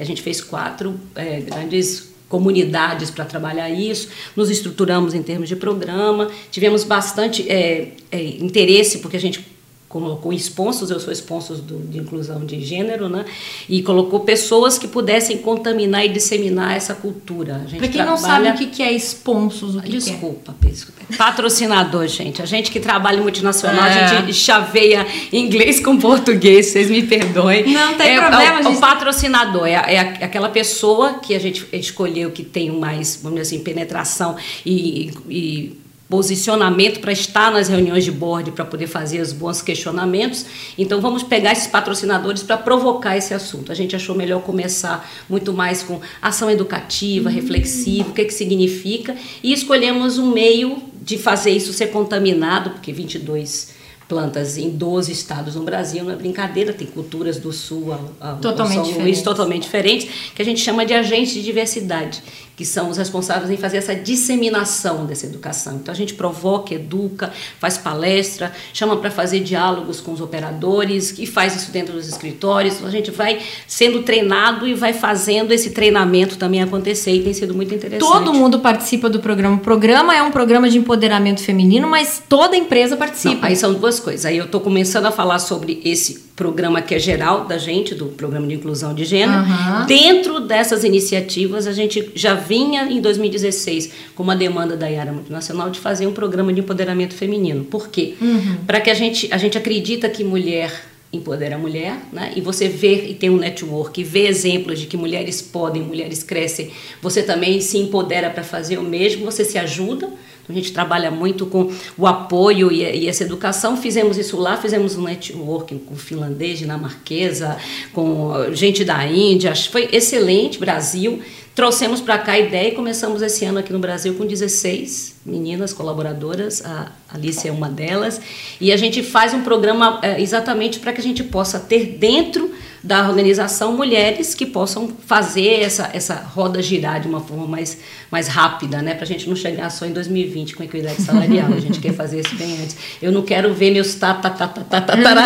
A 0.00 0.04
gente 0.04 0.22
fez 0.22 0.40
quatro 0.40 0.98
é, 1.14 1.40
grandes 1.40 2.10
comunidades 2.30 3.10
para 3.10 3.26
trabalhar 3.26 3.68
isso, 3.68 4.08
nos 4.34 4.48
estruturamos 4.48 5.12
em 5.12 5.22
termos 5.22 5.50
de 5.50 5.54
programa, 5.54 6.30
tivemos 6.50 6.82
bastante 6.82 7.46
é, 7.46 7.88
é, 8.10 8.22
interesse, 8.22 9.00
porque 9.00 9.18
a 9.18 9.20
gente 9.20 9.51
colocou 9.92 10.32
sponsors, 10.32 10.90
eu 10.90 10.98
sou 10.98 11.12
sponsor 11.12 11.58
do, 11.58 11.78
de 11.80 11.98
inclusão 11.98 12.46
de 12.46 12.64
gênero, 12.64 13.10
né? 13.10 13.26
E 13.68 13.82
colocou 13.82 14.20
pessoas 14.20 14.78
que 14.78 14.88
pudessem 14.88 15.36
contaminar 15.36 16.06
e 16.06 16.08
disseminar 16.08 16.74
essa 16.74 16.94
cultura. 16.94 17.66
Para 17.76 17.88
quem 17.88 18.02
não 18.02 18.16
sabe 18.16 18.48
o 18.48 18.70
que 18.70 18.82
é 18.82 18.90
sponsors, 18.92 19.74
o 19.74 19.82
que 19.82 19.90
Desculpa, 19.90 20.54
que 20.58 20.68
é? 21.12 21.16
patrocinador, 21.16 22.08
gente. 22.08 22.40
A 22.40 22.46
gente 22.46 22.70
que 22.70 22.80
trabalha 22.80 23.18
em 23.18 23.20
multinacional, 23.20 23.84
é. 23.84 24.04
a 24.04 24.06
gente 24.20 24.32
chaveia 24.32 25.06
inglês 25.30 25.78
com 25.78 25.98
português, 25.98 26.68
vocês 26.68 26.88
me 26.88 27.02
perdoem. 27.02 27.70
Não 27.70 27.94
tem 27.94 28.16
é, 28.16 28.20
problema, 28.20 28.60
é, 28.60 28.62
gente. 28.62 28.76
O 28.78 28.80
patrocinador 28.80 29.66
é, 29.66 29.72
é 29.72 29.98
aquela 30.24 30.48
pessoa 30.48 31.18
que 31.18 31.34
a 31.34 31.38
gente 31.38 31.68
escolheu 31.70 32.30
que 32.30 32.42
tem 32.42 32.70
mais, 32.70 33.20
vamos 33.22 33.40
dizer 33.40 33.56
assim, 33.56 33.62
penetração 33.62 34.36
e, 34.64 35.10
e 35.28 35.81
posicionamento 36.12 37.00
para 37.00 37.10
estar 37.10 37.50
nas 37.50 37.68
reuniões 37.68 38.04
de 38.04 38.12
board, 38.12 38.52
para 38.52 38.66
poder 38.66 38.86
fazer 38.86 39.18
os 39.18 39.32
bons 39.32 39.62
questionamentos. 39.62 40.44
Então, 40.76 41.00
vamos 41.00 41.22
pegar 41.22 41.52
esses 41.52 41.66
patrocinadores 41.66 42.42
para 42.42 42.58
provocar 42.58 43.16
esse 43.16 43.32
assunto. 43.32 43.72
A 43.72 43.74
gente 43.74 43.96
achou 43.96 44.14
melhor 44.14 44.42
começar 44.42 45.10
muito 45.26 45.54
mais 45.54 45.82
com 45.82 46.02
ação 46.20 46.50
educativa, 46.50 47.30
uhum. 47.30 47.34
reflexiva, 47.34 48.10
o 48.10 48.12
que, 48.12 48.26
que 48.26 48.34
significa, 48.34 49.16
e 49.42 49.54
escolhemos 49.54 50.18
um 50.18 50.30
meio 50.30 50.82
de 51.00 51.16
fazer 51.16 51.52
isso 51.52 51.72
ser 51.72 51.86
contaminado, 51.86 52.72
porque 52.72 52.92
22 52.92 53.80
plantas 54.06 54.58
em 54.58 54.68
12 54.68 55.10
estados 55.10 55.54
no 55.54 55.62
Brasil, 55.62 56.04
não 56.04 56.12
é 56.12 56.16
brincadeira, 56.16 56.74
tem 56.74 56.86
culturas 56.86 57.38
do 57.38 57.50
sul 57.50 57.90
a, 58.20 58.32
a, 58.32 58.34
totalmente 58.34 58.92
São 58.92 59.00
Luís 59.00 59.22
totalmente 59.22 59.62
diferentes, 59.62 60.06
que 60.34 60.42
a 60.42 60.44
gente 60.44 60.60
chama 60.60 60.84
de 60.84 60.92
agentes 60.92 61.32
de 61.32 61.42
diversidade 61.42 62.22
que 62.56 62.64
são 62.64 62.90
os 62.90 62.96
responsáveis 62.96 63.50
em 63.50 63.56
fazer 63.56 63.78
essa 63.78 63.94
disseminação 63.94 65.06
dessa 65.06 65.26
educação. 65.26 65.76
Então 65.76 65.92
a 65.92 65.96
gente 65.96 66.14
provoca, 66.14 66.74
educa, 66.74 67.32
faz 67.58 67.78
palestra, 67.78 68.52
chama 68.72 68.96
para 68.96 69.10
fazer 69.10 69.40
diálogos 69.40 70.00
com 70.00 70.12
os 70.12 70.20
operadores 70.20 71.18
e 71.18 71.26
faz 71.26 71.56
isso 71.56 71.70
dentro 71.70 71.94
dos 71.94 72.08
escritórios. 72.08 72.76
Então, 72.76 72.86
a 72.86 72.90
gente 72.90 73.10
vai 73.10 73.40
sendo 73.66 74.02
treinado 74.02 74.66
e 74.66 74.74
vai 74.74 74.92
fazendo 74.92 75.52
esse 75.52 75.70
treinamento 75.70 76.36
também 76.36 76.62
acontecer 76.62 77.12
e 77.12 77.22
tem 77.22 77.32
sido 77.32 77.54
muito 77.54 77.74
interessante. 77.74 78.08
Todo 78.08 78.32
mundo 78.32 78.60
participa 78.60 79.08
do 79.08 79.20
programa. 79.20 79.56
O 79.56 79.60
programa 79.60 80.14
é 80.14 80.22
um 80.22 80.30
programa 80.30 80.68
de 80.68 80.78
empoderamento 80.78 81.42
feminino, 81.42 81.88
mas 81.88 82.22
toda 82.28 82.56
empresa 82.56 82.96
participa. 82.96 83.42
Não, 83.42 83.44
aí 83.44 83.56
são 83.56 83.72
duas 83.74 83.98
coisas. 83.98 84.26
Aí 84.26 84.36
eu 84.36 84.44
estou 84.44 84.60
começando 84.60 85.06
a 85.06 85.12
falar 85.12 85.38
sobre 85.38 85.80
esse 85.84 86.31
programa 86.34 86.80
que 86.80 86.94
é 86.94 86.98
geral 86.98 87.44
da 87.44 87.58
gente, 87.58 87.94
do 87.94 88.06
programa 88.06 88.46
de 88.46 88.54
inclusão 88.54 88.94
de 88.94 89.04
gênero. 89.04 89.40
Uhum. 89.40 89.86
Dentro 89.86 90.40
dessas 90.40 90.82
iniciativas, 90.84 91.66
a 91.66 91.72
gente 91.72 92.10
já 92.14 92.34
vinha 92.34 92.84
em 92.84 93.00
2016 93.00 93.92
com 94.14 94.22
uma 94.22 94.34
demanda 94.34 94.76
da 94.76 94.88
Iara 94.88 95.12
Multinacional 95.12 95.70
de 95.70 95.78
fazer 95.78 96.06
um 96.06 96.12
programa 96.12 96.52
de 96.52 96.60
empoderamento 96.60 97.14
feminino. 97.14 97.64
Por 97.64 97.88
quê? 97.88 98.14
Uhum. 98.20 98.56
Para 98.66 98.80
que 98.80 98.90
a 98.90 98.94
gente, 98.94 99.28
a 99.30 99.36
gente 99.36 99.58
acredita 99.58 100.08
que 100.08 100.24
mulher 100.24 100.72
empodera 101.12 101.56
a 101.56 101.58
mulher, 101.58 101.98
né? 102.10 102.32
E 102.34 102.40
você 102.40 102.68
vê 102.68 103.10
e 103.10 103.14
tem 103.14 103.28
um 103.28 103.36
network, 103.36 104.02
vê 104.02 104.26
exemplos 104.26 104.80
de 104.80 104.86
que 104.86 104.96
mulheres 104.96 105.42
podem, 105.42 105.82
mulheres 105.82 106.22
crescem, 106.22 106.70
você 107.02 107.22
também 107.22 107.60
se 107.60 107.76
empodera 107.76 108.30
para 108.30 108.42
fazer 108.42 108.78
o 108.78 108.82
mesmo, 108.82 109.26
você 109.26 109.44
se 109.44 109.58
ajuda. 109.58 110.08
A 110.48 110.52
gente 110.52 110.72
trabalha 110.72 111.10
muito 111.10 111.46
com 111.46 111.70
o 111.96 112.06
apoio 112.06 112.72
e, 112.72 112.82
e, 112.82 113.08
essa 113.08 113.22
educação. 113.22 113.76
Fizemos 113.76 114.18
isso 114.18 114.36
lá, 114.36 114.56
fizemos 114.56 114.96
um 114.96 115.04
networking 115.04 115.78
com 115.78 115.94
finlandês, 115.94 116.58
dinamarquesa, 116.58 117.56
com 117.92 118.32
gente 118.52 118.84
da 118.84 119.06
Índia. 119.06 119.54
Foi 119.54 119.88
excelente, 119.92 120.58
Brasil. 120.58 121.22
Trouxemos 121.54 122.00
para 122.00 122.16
cá 122.18 122.32
a 122.32 122.38
ideia 122.38 122.68
e 122.68 122.72
começamos 122.74 123.20
esse 123.20 123.44
ano 123.44 123.58
aqui 123.58 123.72
no 123.72 123.78
Brasil 123.78 124.14
com 124.14 124.24
16 124.24 125.16
meninas 125.24 125.72
colaboradoras, 125.72 126.64
a 126.64 126.90
Alice 127.12 127.46
é 127.46 127.52
uma 127.52 127.68
delas, 127.68 128.20
e 128.58 128.72
a 128.72 128.76
gente 128.78 129.02
faz 129.02 129.34
um 129.34 129.42
programa 129.42 130.00
é, 130.02 130.20
exatamente 130.20 130.80
para 130.80 130.94
que 130.94 131.00
a 131.00 131.04
gente 131.04 131.22
possa 131.22 131.60
ter 131.60 131.98
dentro 131.98 132.50
da 132.82 133.08
organização 133.08 133.76
mulheres 133.76 134.34
que 134.34 134.44
possam 134.44 134.88
fazer 135.06 135.60
essa, 135.60 135.90
essa 135.92 136.14
roda 136.14 136.60
girar 136.60 137.00
de 137.00 137.06
uma 137.06 137.20
forma 137.20 137.46
mais, 137.46 137.78
mais 138.10 138.26
rápida, 138.26 138.82
né? 138.82 138.94
Para 138.94 139.04
a 139.04 139.06
gente 139.06 139.28
não 139.28 139.36
chegar 139.36 139.70
só 139.70 139.86
em 139.86 139.92
2020 139.92 140.56
com 140.56 140.64
equidade 140.64 141.00
salarial. 141.00 141.52
A 141.52 141.60
gente 141.60 141.78
quer 141.78 141.92
fazer 141.92 142.20
isso 142.20 142.34
bem 142.34 142.60
antes. 142.60 142.76
Eu 143.00 143.12
não 143.12 143.22
quero 143.22 143.54
ver 143.54 143.70
meus 143.70 143.94
tá 143.94 144.20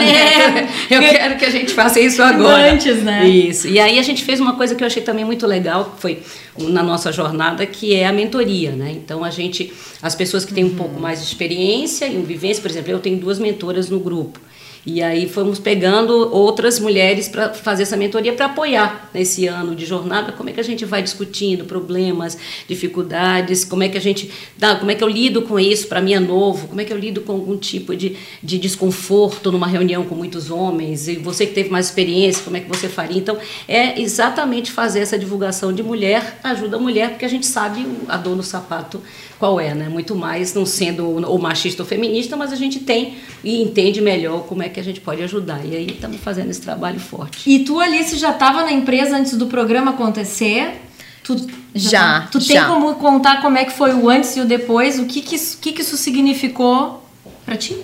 é. 0.03 0.69
Eu 0.95 1.01
quero 1.01 1.39
que 1.39 1.45
a 1.47 1.51
gente 1.51 1.73
faça 1.73 1.99
isso 1.99 2.23
agora. 2.23 2.73
Antes, 2.73 3.03
né? 3.03 3.27
Isso. 3.27 3.67
E 3.69 3.81
aí 3.81 3.99
a 3.99 4.03
gente 4.03 4.23
fez 4.23 4.39
uma 4.39 4.55
coisa 4.55 4.75
que 4.75 4.83
eu 4.83 4.87
achei 4.87 5.03
também 5.03 5.25
muito 5.25 5.47
legal, 5.47 5.93
que 5.97 6.01
foi 6.03 6.23
na 6.59 6.83
nossa 6.83 7.11
jornada, 7.11 7.65
que 7.65 7.95
é 7.95 8.07
a 8.07 8.13
mentoria, 8.13 8.73
né? 8.73 8.91
Então 8.93 9.25
a 9.25 9.31
gente, 9.31 9.73
as 10.03 10.15
pessoas 10.15 10.45
que 10.45 10.53
têm 10.53 10.65
um 10.65 10.75
pouco 10.75 11.01
mais 11.01 11.21
de 11.21 11.27
experiência 11.27 12.07
e 12.07 12.17
vivência, 12.19 12.61
por 12.61 12.71
exemplo, 12.71 12.91
eu 12.91 12.99
tenho 12.99 13.17
duas 13.17 13.39
mentoras 13.39 13.89
no 13.89 13.99
grupo. 13.99 14.41
E 14.87 15.03
aí 15.03 15.29
fomos 15.29 15.59
pegando 15.59 16.33
outras 16.33 16.79
mulheres 16.79 17.27
para 17.27 17.53
fazer 17.53 17.83
essa 17.83 17.97
mentoria 17.97 18.33
para 18.33 18.47
apoiar 18.47 19.11
nesse 19.13 19.49
ano 19.49 19.75
de 19.75 19.85
jornada, 19.85 20.31
como 20.31 20.49
é 20.49 20.53
que 20.53 20.61
a 20.61 20.63
gente 20.63 20.85
vai 20.85 21.03
discutindo 21.03 21.65
problemas, 21.65 22.39
dificuldades, 22.69 23.65
como 23.65 23.83
é 23.83 23.89
que 23.89 23.99
a 23.99 24.01
gente 24.01 24.31
dá, 24.57 24.77
como 24.77 24.89
é 24.89 24.95
que 24.95 25.03
eu 25.03 25.09
lido 25.09 25.43
com 25.43 25.59
isso, 25.59 25.89
para 25.89 26.01
mim 26.01 26.15
é 26.15 26.21
novo, 26.21 26.69
como 26.69 26.81
é 26.81 26.85
que 26.85 26.93
eu 26.93 26.99
lido 26.99 27.21
com 27.23 27.33
algum 27.33 27.57
tipo 27.57 27.97
de, 27.97 28.17
de 28.41 28.59
desconforto 28.61 29.51
numa 29.51 29.67
reunião 29.67 30.05
com 30.05 30.15
muitos 30.15 30.53
homens, 30.53 31.09
e 31.09 31.17
você 31.17 31.47
que 31.47 31.53
teve 31.53 31.69
mais 31.69 31.87
experiência, 31.87 32.45
como 32.45 32.57
é 32.57 32.61
que 32.61 32.69
você 32.69 32.89
faria? 32.89 33.19
Então, 33.19 33.37
é 33.67 34.01
exatamente 34.01 34.71
fazer 34.71 35.01
essa 35.01 35.19
divulgação 35.19 35.73
de 35.73 35.83
mulher, 35.83 36.39
ajuda 36.45 36.77
a 36.77 36.81
mulher, 36.81 37.11
porque 37.11 37.25
a 37.25 37.29
gente 37.29 37.47
sabe 37.47 37.85
a 38.07 38.17
dor 38.17 38.37
no 38.37 38.43
sapato 38.45 39.03
qual 39.39 39.61
é, 39.61 39.75
né? 39.75 39.89
Muito 39.89 40.15
mais 40.15 40.55
não 40.55 40.65
sendo 40.65 41.07
ou 41.29 41.39
machista 41.39 41.83
ou 41.83 41.89
feminista, 41.89 42.37
mas 42.37 42.53
a 42.53 42.57
gente 42.57 42.81
tem 42.81 43.17
e 43.45 43.63
entende 43.63 44.01
melhor 44.01 44.45
como 44.47 44.63
é 44.63 44.69
que 44.69 44.76
a 44.81 44.85
gente 44.85 45.01
pode 45.01 45.23
ajudar. 45.23 45.65
E 45.65 45.77
aí 45.77 45.87
estamos 45.87 46.19
fazendo 46.19 46.51
esse 46.51 46.61
trabalho 46.61 47.01
forte. 47.01 47.49
E 47.51 47.61
tu, 47.61 47.81
Alice, 47.81 48.17
já 48.17 48.31
estava 48.31 48.63
na 48.63 48.73
empresa 48.73 49.17
antes 49.17 49.37
do 49.37 49.47
programa 49.47 49.93
acontecer? 49.93 50.83
Tu, 51.23 51.47
já. 51.75 51.91
já 51.91 52.29
tu 52.31 52.41
já. 52.41 52.55
tem 52.55 52.65
como 52.65 52.95
contar 52.97 53.43
como 53.43 53.59
é 53.59 53.65
que 53.65 53.73
foi 53.73 53.95
o 53.95 54.09
antes 54.09 54.37
e 54.37 54.41
o 54.41 54.45
depois? 54.45 54.99
O 54.99 55.07
que 55.07 55.21
que, 55.21 55.39
que, 55.39 55.73
que 55.73 55.83
isso 55.83 55.97
significou 55.97 57.06
para 57.47 57.57
ti? 57.57 57.77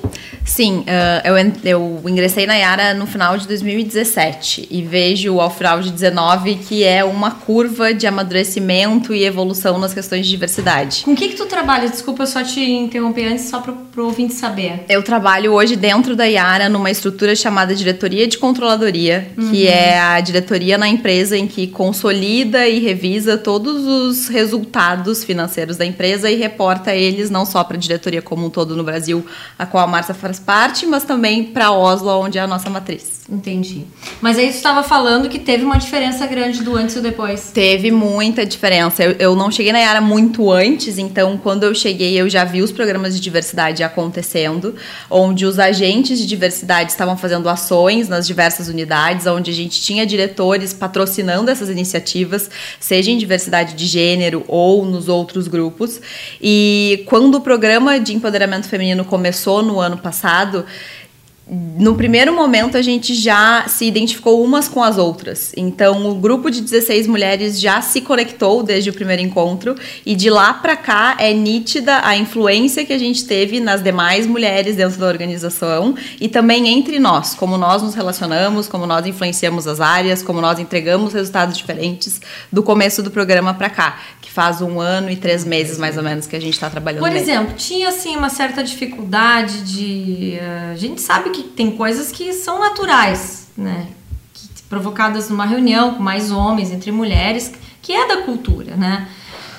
Sim, 0.44 0.80
uh, 0.80 0.84
eu, 1.24 1.52
eu 1.64 2.02
ingressei 2.04 2.46
na 2.46 2.54
Yara 2.56 2.92
no 2.94 3.06
final 3.06 3.38
de 3.38 3.46
2017 3.46 4.66
e 4.68 4.82
vejo 4.82 5.38
ao 5.38 5.48
final 5.48 5.80
de 5.80 5.92
19 5.92 6.56
que 6.56 6.82
é 6.82 7.04
uma 7.04 7.30
curva 7.30 7.94
de 7.94 8.06
amadurecimento 8.06 9.14
e 9.14 9.24
evolução 9.24 9.78
nas 9.78 9.94
questões 9.94 10.26
de 10.26 10.32
diversidade. 10.32 11.04
Com 11.04 11.12
o 11.12 11.16
que, 11.16 11.28
que 11.28 11.36
tu 11.36 11.46
trabalha? 11.46 11.88
Desculpa 11.88 12.26
só 12.26 12.42
te 12.42 12.60
interromper 12.60 13.28
antes, 13.28 13.48
só 13.48 13.60
para 13.60 13.72
o 13.72 14.04
ouvinte 14.04 14.34
saber. 14.34 14.84
Eu 14.88 15.02
trabalho 15.02 15.52
hoje 15.52 15.76
dentro 15.76 16.16
da 16.16 16.24
Yara 16.24 16.68
numa 16.68 16.90
estrutura 16.90 17.36
chamada 17.36 17.72
Diretoria 17.74 18.26
de 18.26 18.38
Controladoria, 18.38 19.30
uhum. 19.38 19.50
que 19.50 19.68
é 19.68 19.98
a 20.00 20.20
diretoria 20.20 20.76
na 20.76 20.88
empresa 20.88 21.38
em 21.38 21.46
que 21.46 21.68
consolida 21.68 22.68
e 22.68 22.80
revisa 22.80 23.38
todos 23.38 23.86
os 23.86 24.26
resultados 24.26 25.22
financeiros 25.22 25.76
da 25.76 25.86
empresa 25.86 26.28
e 26.28 26.34
reporta 26.34 26.92
eles 26.94 27.30
não 27.30 27.46
só 27.46 27.62
para 27.62 27.76
a 27.76 27.80
diretoria 27.80 28.20
como 28.20 28.46
um 28.46 28.50
todo 28.50 28.76
no 28.76 28.82
Brasil, 28.82 29.24
a 29.62 29.66
qual 29.66 29.84
a 29.84 29.86
Márcia 29.86 30.12
faz 30.12 30.40
parte, 30.40 30.84
mas 30.86 31.04
também 31.04 31.44
para 31.44 31.70
Oslo, 31.70 32.10
onde 32.10 32.36
é 32.36 32.40
a 32.40 32.46
nossa 32.48 32.68
matriz. 32.68 33.22
Entendi. 33.30 33.84
Mas 34.20 34.36
aí 34.36 34.50
você 34.50 34.56
estava 34.56 34.82
falando 34.82 35.28
que 35.28 35.38
teve 35.38 35.64
uma 35.64 35.78
diferença 35.78 36.26
grande 36.26 36.62
do 36.62 36.76
antes 36.76 36.96
e 36.96 37.00
depois. 37.00 37.52
Teve 37.54 37.90
muita 37.90 38.44
diferença. 38.44 39.04
Eu, 39.04 39.12
eu 39.12 39.36
não 39.36 39.50
cheguei 39.50 39.72
na 39.72 39.78
Yara 39.78 40.00
muito 40.00 40.50
antes, 40.50 40.98
então 40.98 41.38
quando 41.38 41.62
eu 41.62 41.74
cheguei 41.74 42.20
eu 42.20 42.28
já 42.28 42.44
vi 42.44 42.60
os 42.60 42.72
programas 42.72 43.14
de 43.14 43.20
diversidade 43.20 43.82
acontecendo, 43.84 44.74
onde 45.08 45.46
os 45.46 45.58
agentes 45.58 46.18
de 46.18 46.26
diversidade 46.26 46.90
estavam 46.90 47.16
fazendo 47.16 47.48
ações 47.48 48.08
nas 48.08 48.26
diversas 48.26 48.68
unidades, 48.68 49.26
onde 49.26 49.50
a 49.50 49.54
gente 49.54 49.80
tinha 49.80 50.04
diretores 50.04 50.72
patrocinando 50.72 51.50
essas 51.50 51.70
iniciativas, 51.70 52.50
seja 52.80 53.10
em 53.10 53.16
diversidade 53.16 53.74
de 53.74 53.86
gênero 53.86 54.44
ou 54.48 54.84
nos 54.84 55.08
outros 55.08 55.46
grupos. 55.46 56.00
E 56.40 57.04
quando 57.06 57.36
o 57.36 57.40
programa 57.40 58.00
de 58.00 58.14
empoderamento 58.14 58.68
feminino 58.68 59.04
começou 59.04 59.51
no 59.60 59.80
ano 59.80 59.98
passado, 59.98 60.64
no 61.52 61.94
primeiro 61.94 62.34
momento 62.34 62.78
a 62.78 62.82
gente 62.82 63.14
já 63.14 63.66
se 63.68 63.84
identificou 63.84 64.42
umas 64.42 64.68
com 64.68 64.82
as 64.82 64.96
outras. 64.96 65.52
Então 65.54 66.10
o 66.10 66.14
grupo 66.14 66.50
de 66.50 66.62
16 66.62 67.06
mulheres 67.06 67.60
já 67.60 67.82
se 67.82 68.00
conectou 68.00 68.62
desde 68.62 68.88
o 68.88 68.92
primeiro 68.92 69.20
encontro 69.20 69.74
e 70.06 70.14
de 70.14 70.30
lá 70.30 70.54
para 70.54 70.74
cá 70.76 71.14
é 71.18 71.34
nítida 71.34 72.00
a 72.04 72.16
influência 72.16 72.86
que 72.86 72.92
a 72.92 72.98
gente 72.98 73.26
teve 73.26 73.60
nas 73.60 73.82
demais 73.82 74.26
mulheres 74.26 74.76
dentro 74.76 74.98
da 74.98 75.06
organização 75.06 75.94
e 76.18 76.26
também 76.26 76.68
entre 76.68 76.98
nós, 76.98 77.34
como 77.34 77.58
nós 77.58 77.82
nos 77.82 77.94
relacionamos, 77.94 78.66
como 78.66 78.86
nós 78.86 79.04
influenciamos 79.04 79.66
as 79.66 79.78
áreas, 79.78 80.22
como 80.22 80.40
nós 80.40 80.58
entregamos 80.58 81.12
resultados 81.12 81.54
diferentes 81.54 82.18
do 82.50 82.62
começo 82.62 83.02
do 83.02 83.10
programa 83.10 83.52
para 83.52 83.68
cá, 83.68 83.98
que 84.22 84.30
faz 84.30 84.62
um 84.62 84.80
ano 84.80 85.10
e 85.10 85.16
três 85.16 85.44
meses 85.44 85.76
mais 85.76 85.98
ou 85.98 86.02
menos 86.02 86.26
que 86.26 86.34
a 86.34 86.40
gente 86.40 86.54
está 86.54 86.70
trabalhando. 86.70 87.02
Por 87.02 87.14
exemplo, 87.14 87.54
tinha 87.56 87.90
assim 87.90 88.16
uma 88.16 88.30
certa 88.30 88.64
dificuldade 88.64 89.62
de 89.64 90.38
uh, 90.40 90.72
a 90.72 90.76
gente 90.76 91.00
sabe 91.02 91.28
que 91.28 91.41
tem 91.42 91.72
coisas 91.72 92.10
que 92.12 92.32
são 92.32 92.58
naturais, 92.58 93.48
né? 93.56 93.88
Que, 94.32 94.62
provocadas 94.68 95.28
numa 95.28 95.44
reunião 95.44 95.94
com 95.94 96.02
mais 96.02 96.30
homens, 96.30 96.70
entre 96.70 96.90
mulheres, 96.90 97.52
que 97.80 97.92
é 97.92 98.06
da 98.06 98.22
cultura, 98.22 98.76
né? 98.76 99.08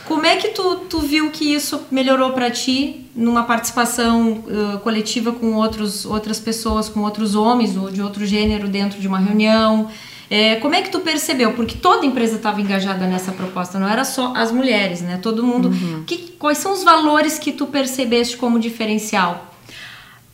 Como 0.06 0.26
é 0.26 0.36
que 0.36 0.50
tu, 0.50 0.76
tu 0.90 1.00
viu 1.00 1.32
que 1.32 1.54
isso 1.54 1.82
melhorou 1.90 2.34
para 2.34 2.52
ti 2.52 3.10
numa 3.16 3.44
participação 3.44 4.44
uh, 4.46 4.80
coletiva 4.80 5.32
com 5.32 5.54
outros, 5.54 6.06
outras 6.06 6.40
pessoas, 6.40 6.90
com 6.90 7.02
outros 7.02 7.36
homens 7.36 7.78
ou 7.78 7.90
de 7.90 8.02
outro 8.02 8.26
gênero 8.26 8.68
dentro 8.68 9.00
de 9.00 9.08
uma 9.08 9.20
reunião? 9.20 9.90
É, 10.30 10.56
como 10.56 10.74
é 10.74 10.82
que 10.82 10.90
tu 10.90 11.00
percebeu? 11.00 11.54
Porque 11.54 11.78
toda 11.78 12.06
empresa 12.06 12.38
estava 12.38 12.60
engajada 12.60 13.06
nessa 13.06 13.32
proposta, 13.32 13.80
não 13.80 13.88
era 13.88 14.04
só 14.04 14.34
as 14.36 14.52
mulheres, 14.52 15.02
né? 15.02 15.20
Todo 15.22 15.44
mundo. 15.44 15.70
Uhum. 15.70 16.04
Que, 16.06 16.34
quais 16.40 16.58
são 16.58 16.74
os 16.74 16.84
valores 16.84 17.38
que 17.38 17.52
tu 17.52 17.68
percebeste 17.68 18.36
como 18.36 18.60
diferencial? 18.60 19.53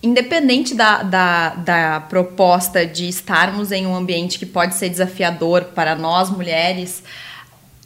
Independente 0.02 0.74
da, 0.74 1.04
da, 1.04 1.50
da, 1.56 2.00
proposta 2.02 2.86
de 2.86 3.08
estarmos 3.08 3.72
em 3.72 3.86
um 3.86 3.96
ambiente 3.96 4.40
que 4.40 4.46
pode 4.46 4.76
ser 4.76 4.90
desafiador 4.90 5.66
para 5.76 5.96
nós 5.96 6.30
mulheres, 6.30 7.04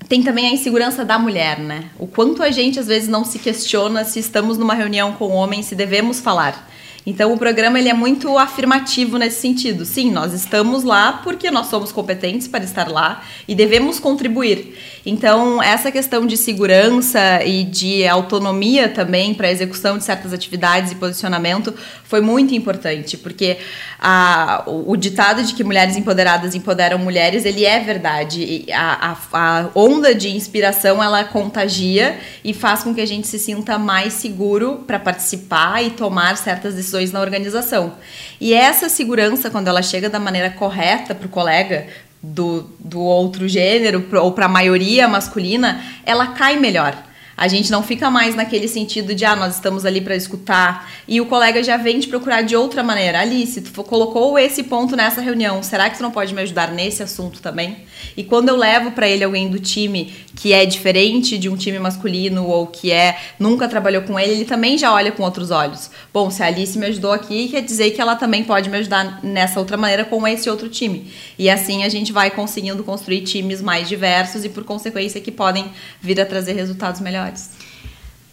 tem 0.07 0.21
também 0.21 0.47
a 0.47 0.51
insegurança 0.51 1.03
da 1.03 1.17
mulher, 1.17 1.59
né? 1.59 1.89
O 1.97 2.05
quanto 2.05 2.43
a 2.43 2.51
gente 2.51 2.79
às 2.79 2.87
vezes 2.87 3.09
não 3.09 3.25
se 3.25 3.39
questiona 3.39 4.05
se 4.05 4.19
estamos 4.19 4.57
numa 4.57 4.75
reunião 4.75 5.13
com 5.13 5.29
homens, 5.29 5.65
se 5.65 5.75
devemos 5.75 6.19
falar. 6.19 6.69
Então 7.05 7.33
o 7.33 7.37
programa 7.37 7.77
ele 7.77 7.89
é 7.89 7.93
muito 7.93 8.37
afirmativo 8.37 9.17
nesse 9.17 9.41
sentido. 9.41 9.83
Sim, 9.85 10.11
nós 10.11 10.33
estamos 10.33 10.83
lá 10.83 11.19
porque 11.23 11.51
nós 11.51 11.67
somos 11.67 11.91
competentes 11.91 12.47
para 12.47 12.63
estar 12.63 12.87
lá 12.87 13.23
e 13.47 13.53
devemos 13.53 13.99
contribuir. 13.99 14.77
Então 15.05 15.61
essa 15.61 15.91
questão 15.91 16.25
de 16.25 16.37
segurança 16.37 17.43
e 17.45 17.65
de 17.65 18.07
autonomia 18.07 18.87
também 18.87 19.33
para 19.33 19.47
a 19.47 19.51
execução 19.51 19.97
de 19.97 20.03
certas 20.05 20.31
atividades 20.31 20.93
e 20.93 20.95
posicionamento 20.95 21.73
foi 22.05 22.21
muito 22.21 22.53
importante, 22.53 23.17
porque 23.17 23.57
a, 24.05 24.63
o, 24.67 24.91
o, 24.91 24.97
ditado 24.97 25.41
de 25.41 25.53
que 25.53 25.63
mulheres 25.63 25.95
empoderadas 25.95 26.53
empoderam 26.53 26.99
mulheres, 26.99 27.45
ele 27.45 27.63
é 27.63 27.79
verdade. 27.79 28.65
A, 28.73 29.11
a, 29.11 29.59
a 29.61 29.69
onda 29.73 30.13
de 30.13 30.35
inspiração 30.35 31.01
ela 31.01 31.23
contagia 31.23 32.19
e 32.43 32.53
faz 32.53 32.83
com 32.83 32.93
que 32.93 32.99
a 32.99 33.07
gente 33.07 33.25
se 33.25 33.39
sinta 33.39 33.77
mais 33.77 34.11
seguro 34.11 34.83
para 34.85 34.99
participar 34.99 35.81
e 35.81 35.91
tomar 35.91 36.35
certas 36.35 36.75
decisões 36.75 37.13
na 37.13 37.21
organização. 37.21 37.93
E 38.41 38.53
essa 38.53 38.89
segurança, 38.89 39.49
quando 39.49 39.69
ela 39.69 39.81
chega 39.81 40.09
da 40.09 40.19
maneira 40.19 40.49
correta 40.49 41.15
para 41.15 41.25
o 41.25 41.29
colega 41.29 41.87
do, 42.21 42.63
do 42.79 42.99
outro 42.99 43.47
gênero, 43.47 44.05
ou 44.21 44.33
para 44.33 44.47
a 44.47 44.49
maioria 44.49 45.07
masculina, 45.07 45.81
ela 46.05 46.27
cai 46.27 46.59
melhor. 46.59 47.01
A 47.35 47.47
gente 47.47 47.71
não 47.71 47.81
fica 47.81 48.09
mais 48.09 48.35
naquele 48.35 48.67
sentido 48.67 49.15
de, 49.15 49.25
ah, 49.25 49.35
nós 49.35 49.55
estamos 49.55 49.85
ali 49.85 50.01
para 50.01 50.15
escutar. 50.15 50.89
E 51.07 51.19
o 51.19 51.25
colega 51.25 51.63
já 51.63 51.77
vem 51.77 51.99
te 51.99 52.07
procurar 52.07 52.41
de 52.41 52.55
outra 52.55 52.83
maneira. 52.83 53.19
Alice, 53.19 53.61
tu 53.61 53.83
colocou 53.83 54.37
esse 54.37 54.63
ponto 54.63 54.95
nessa 54.95 55.21
reunião, 55.21 55.63
será 55.63 55.89
que 55.89 55.97
tu 55.97 56.03
não 56.03 56.11
pode 56.11 56.33
me 56.33 56.41
ajudar 56.41 56.71
nesse 56.71 57.01
assunto 57.01 57.41
também? 57.41 57.85
E 58.15 58.23
quando 58.23 58.49
eu 58.49 58.55
levo 58.55 58.91
para 58.91 59.07
ele 59.07 59.23
alguém 59.23 59.49
do 59.49 59.59
time 59.59 60.13
que 60.35 60.53
é 60.53 60.65
diferente 60.65 61.37
de 61.37 61.49
um 61.49 61.55
time 61.55 61.79
masculino 61.79 62.47
ou 62.47 62.67
que 62.67 62.91
é 62.91 63.17
nunca 63.39 63.67
trabalhou 63.67 64.01
com 64.03 64.19
ele, 64.19 64.33
ele 64.33 64.45
também 64.45 64.77
já 64.77 64.93
olha 64.93 65.11
com 65.11 65.23
outros 65.23 65.51
olhos. 65.51 65.89
Bom, 66.13 66.29
se 66.29 66.43
a 66.43 66.47
Alice 66.47 66.77
me 66.77 66.85
ajudou 66.87 67.11
aqui, 67.11 67.49
quer 67.49 67.61
dizer 67.61 67.91
que 67.91 68.01
ela 68.01 68.15
também 68.15 68.43
pode 68.43 68.69
me 68.69 68.77
ajudar 68.77 69.23
nessa 69.23 69.59
outra 69.59 69.77
maneira 69.77 70.05
com 70.05 70.27
esse 70.27 70.49
outro 70.49 70.69
time. 70.69 71.11
E 71.37 71.49
assim 71.49 71.83
a 71.83 71.89
gente 71.89 72.11
vai 72.11 72.31
conseguindo 72.31 72.83
construir 72.83 73.21
times 73.21 73.61
mais 73.61 73.87
diversos 73.87 74.43
e 74.43 74.49
por 74.49 74.63
consequência 74.63 75.21
que 75.21 75.31
podem 75.31 75.65
vir 76.01 76.19
a 76.19 76.25
trazer 76.25 76.53
resultados 76.53 77.01
melhores. 77.01 77.72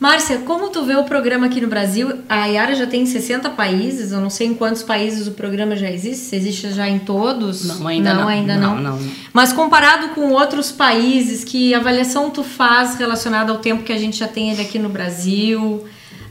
Márcia, 0.00 0.38
como 0.38 0.71
tu 0.71 0.83
vê 0.83 0.97
o 0.97 1.04
programa 1.04 1.45
aqui 1.45 1.61
no 1.61 1.69
Brasil? 1.69 2.21
A 2.26 2.47
Yara 2.47 2.75
já 2.75 2.87
tem 2.87 3.04
60 3.04 3.50
países, 3.50 4.12
eu 4.12 4.21
não 4.21 4.30
sei 4.30 4.47
em 4.47 4.54
quantos 4.54 4.83
países 4.83 5.26
o 5.26 5.33
programa 5.33 5.76
já 5.76 5.90
existe, 5.90 6.25
se 6.25 6.37
existe 6.37 6.73
já 6.73 6.88
em 6.88 6.99
todos. 6.99 7.66
Não, 7.66 7.87
ainda 7.87 8.14
não. 8.14 8.23
não. 8.23 8.28
Ainda 8.28 8.57
não. 8.57 8.76
não. 8.76 8.97
não. 8.99 9.11
Mas 9.30 9.52
comparado 9.52 10.09
com 10.14 10.30
outros 10.30 10.73
países, 10.73 11.45
que 11.45 11.75
avaliação 11.75 12.30
tu 12.30 12.42
faz 12.42 12.95
relacionada 12.95 13.52
ao 13.52 13.59
tempo 13.59 13.83
que 13.83 13.92
a 13.92 13.99
gente 13.99 14.16
já 14.16 14.26
tem 14.26 14.50
ele 14.50 14.62
aqui 14.62 14.78
no 14.78 14.88
Brasil? 14.88 15.61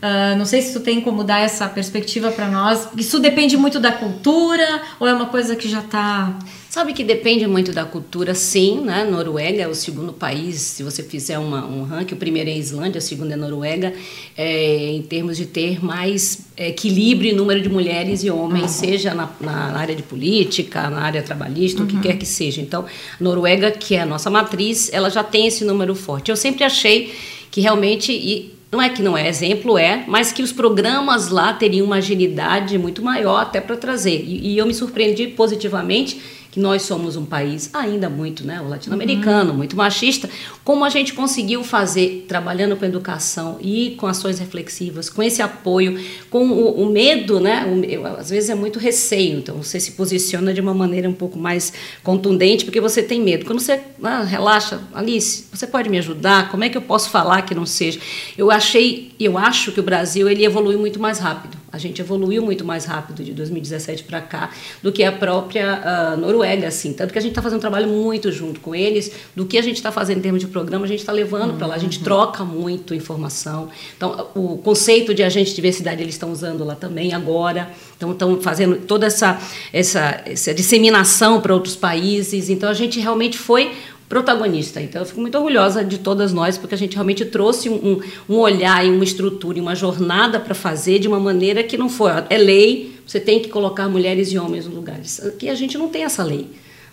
Uh, 0.01 0.35
não 0.35 0.45
sei 0.45 0.63
se 0.63 0.73
tu 0.73 0.79
tem 0.79 0.99
como 0.99 1.23
dar 1.23 1.39
essa 1.39 1.69
perspectiva 1.69 2.31
para 2.31 2.47
nós. 2.47 2.87
Isso 2.97 3.19
depende 3.19 3.55
muito 3.55 3.79
da 3.79 3.91
cultura 3.91 4.81
ou 4.99 5.07
é 5.07 5.13
uma 5.13 5.27
coisa 5.27 5.55
que 5.55 5.69
já 5.69 5.81
está 5.81 6.33
Sabe 6.69 6.93
que 6.93 7.03
depende 7.03 7.47
muito 7.47 7.71
da 7.71 7.83
cultura, 7.83 8.35
sim, 8.35 8.81
né? 8.81 9.03
Noruega 9.03 9.63
é 9.63 9.67
o 9.67 9.73
segundo 9.73 10.13
país, 10.13 10.59
se 10.61 10.83
você 10.83 11.01
fizer 11.01 11.39
uma, 11.39 11.65
um 11.65 11.81
ranking, 11.81 12.13
o 12.13 12.17
primeiro 12.17 12.47
é 12.47 12.53
a 12.53 12.55
Islândia, 12.55 12.99
o 12.99 13.01
segundo 13.01 13.31
é 13.31 13.33
a 13.33 13.37
Noruega, 13.37 13.91
é, 14.37 14.91
em 14.91 15.01
termos 15.01 15.35
de 15.35 15.47
ter 15.47 15.83
mais 15.83 16.41
equilíbrio 16.55 17.31
em 17.31 17.35
número 17.35 17.59
de 17.59 17.69
mulheres 17.69 18.23
e 18.23 18.29
homens, 18.29 18.61
uhum. 18.61 18.87
seja 18.87 19.15
na, 19.15 19.27
na, 19.41 19.79
área 19.79 19.95
de 19.95 20.03
política, 20.03 20.91
na 20.91 21.01
área 21.01 21.23
trabalhista, 21.23 21.79
uhum. 21.79 21.85
o 21.85 21.89
que 21.89 21.95
uhum. 21.95 22.01
quer 22.03 22.17
que 22.19 22.25
seja. 22.27 22.61
Então, 22.61 22.85
Noruega, 23.19 23.71
que 23.71 23.95
é 23.95 24.01
a 24.01 24.05
nossa 24.05 24.29
matriz, 24.29 24.93
ela 24.93 25.09
já 25.09 25.23
tem 25.23 25.47
esse 25.47 25.65
número 25.65 25.95
forte. 25.95 26.29
Eu 26.29 26.37
sempre 26.37 26.63
achei 26.63 27.15
que 27.49 27.61
realmente 27.61 28.11
e 28.11 28.53
não 28.71 28.79
é 28.79 28.89
que 28.89 29.01
não 29.01 29.17
é 29.17 29.27
exemplo, 29.27 29.75
é, 29.75 30.03
mas 30.07 30.31
que 30.31 30.43
os 30.43 30.51
programas 30.51 31.29
lá 31.29 31.51
teriam 31.51 31.87
uma 31.87 31.95
agilidade 31.95 32.77
muito 32.77 33.01
maior 33.01 33.41
até 33.41 33.59
para 33.59 33.75
trazer. 33.75 34.23
E, 34.23 34.53
e 34.53 34.57
eu 34.59 34.67
me 34.67 34.73
surpreendi 34.75 35.25
positivamente 35.29 36.21
que 36.51 36.59
nós 36.59 36.81
somos 36.83 37.15
um 37.15 37.25
país 37.25 37.69
ainda 37.73 38.09
muito, 38.09 38.45
né, 38.45 38.59
o 38.61 38.67
latino-americano, 38.67 39.51
uhum. 39.51 39.57
muito 39.57 39.75
machista, 39.75 40.29
como 40.63 40.83
a 40.83 40.89
gente 40.89 41.13
conseguiu 41.13 41.63
fazer 41.63 42.25
trabalhando 42.27 42.75
com 42.75 42.85
educação 42.85 43.57
e 43.61 43.95
com 43.97 44.07
ações 44.07 44.39
reflexivas, 44.39 45.09
com 45.09 45.21
esse 45.21 45.41
apoio, 45.41 45.99
com 46.29 46.47
o, 46.47 46.83
o 46.83 46.89
medo, 46.89 47.39
né, 47.39 47.65
o, 47.65 48.05
às 48.17 48.29
vezes 48.29 48.49
é 48.49 48.55
muito 48.55 48.79
receio, 48.79 49.39
então 49.39 49.61
você 49.61 49.79
se 49.79 49.91
posiciona 49.91 50.53
de 50.53 50.61
uma 50.61 50.73
maneira 50.73 51.07
um 51.07 51.13
pouco 51.13 51.37
mais 51.37 51.71
contundente 52.03 52.65
porque 52.65 52.81
você 52.81 53.03
tem 53.03 53.21
medo. 53.21 53.45
Quando 53.45 53.59
você 53.59 53.81
ah, 54.03 54.23
relaxa, 54.23 54.81
Alice, 54.93 55.45
você 55.51 55.67
pode 55.67 55.89
me 55.89 55.97
ajudar? 55.97 56.49
Como 56.49 56.63
é 56.63 56.69
que 56.69 56.77
eu 56.77 56.81
posso 56.81 57.09
falar 57.09 57.41
que 57.43 57.53
não 57.53 57.65
seja? 57.65 57.99
Eu 58.37 58.49
achei, 58.49 59.11
eu 59.19 59.37
acho 59.37 59.71
que 59.71 59.79
o 59.79 59.83
Brasil 59.83 60.29
ele 60.29 60.45
evoluiu 60.45 60.79
muito 60.79 60.99
mais 60.99 61.19
rápido. 61.19 61.58
A 61.71 61.77
gente 61.77 62.01
evoluiu 62.01 62.41
muito 62.43 62.65
mais 62.65 62.85
rápido 62.85 63.23
de 63.23 63.31
2017 63.31 64.03
para 64.03 64.21
cá 64.21 64.49
do 64.81 64.91
que 64.91 65.03
a 65.03 65.11
própria 65.11 66.15
uh, 66.15 66.19
Noruega, 66.19 66.67
assim. 66.67 66.93
Tanto 66.93 67.13
que 67.13 67.19
a 67.19 67.21
gente 67.21 67.31
está 67.31 67.41
fazendo 67.41 67.57
um 67.57 67.61
trabalho 67.61 67.87
muito 67.87 68.31
junto 68.31 68.59
com 68.59 68.73
eles. 68.73 69.11
Do 69.35 69.45
que 69.45 69.57
a 69.57 69.61
gente 69.61 69.75
está 69.75 69.91
fazendo 69.91 70.17
em 70.17 70.21
termos 70.21 70.41
de 70.41 70.47
programa, 70.47 70.85
a 70.85 70.87
gente 70.87 70.99
está 70.99 71.11
levando 71.11 71.51
uhum. 71.51 71.57
para 71.57 71.67
lá. 71.67 71.75
A 71.75 71.79
gente 71.79 71.99
uhum. 71.99 72.03
troca 72.03 72.43
muito 72.43 72.95
informação. 72.95 73.69
Então, 73.95 74.29
o 74.33 74.57
conceito 74.57 75.13
de 75.13 75.21
agente 75.21 75.51
de 75.51 75.55
diversidade 75.55 76.01
eles 76.01 76.15
estão 76.15 76.31
usando 76.31 76.63
lá 76.63 76.75
também 76.75 77.13
agora. 77.13 77.69
Então, 77.95 78.11
estão 78.11 78.41
fazendo 78.41 78.77
toda 78.77 79.05
essa, 79.05 79.39
essa, 79.71 80.23
essa 80.25 80.53
disseminação 80.53 81.39
para 81.39 81.53
outros 81.53 81.75
países. 81.75 82.49
Então, 82.49 82.69
a 82.69 82.73
gente 82.73 82.99
realmente 82.99 83.37
foi 83.37 83.71
protagonista. 84.09 84.81
Então, 84.81 85.03
eu 85.03 85.05
fico 85.05 85.21
muito 85.21 85.37
orgulhosa 85.37 85.85
de 85.85 85.99
todas 85.99 86.33
nós, 86.33 86.57
porque 86.57 86.73
a 86.73 86.77
gente 86.77 86.95
realmente 86.95 87.23
trouxe 87.23 87.69
um, 87.69 88.01
um 88.27 88.37
olhar 88.37 88.83
e 88.83 88.89
uma 88.89 89.03
estrutura 89.03 89.59
e 89.59 89.61
uma 89.61 89.75
jornada 89.75 90.39
para 90.39 90.55
fazer 90.55 90.97
de 90.97 91.07
uma 91.07 91.19
maneira 91.19 91.63
que 91.63 91.77
não 91.77 91.87
foi. 91.87 92.11
É 92.27 92.37
lei, 92.37 92.95
você 93.05 93.19
tem 93.19 93.39
que 93.39 93.49
colocar 93.49 93.87
mulheres 93.87 94.29
e 94.29 94.39
homens 94.39 94.65
no 94.65 94.75
lugares. 94.75 95.23
Aqui 95.23 95.47
a 95.47 95.53
gente 95.53 95.77
não 95.77 95.89
tem 95.89 96.03
essa 96.03 96.23
lei. 96.23 96.47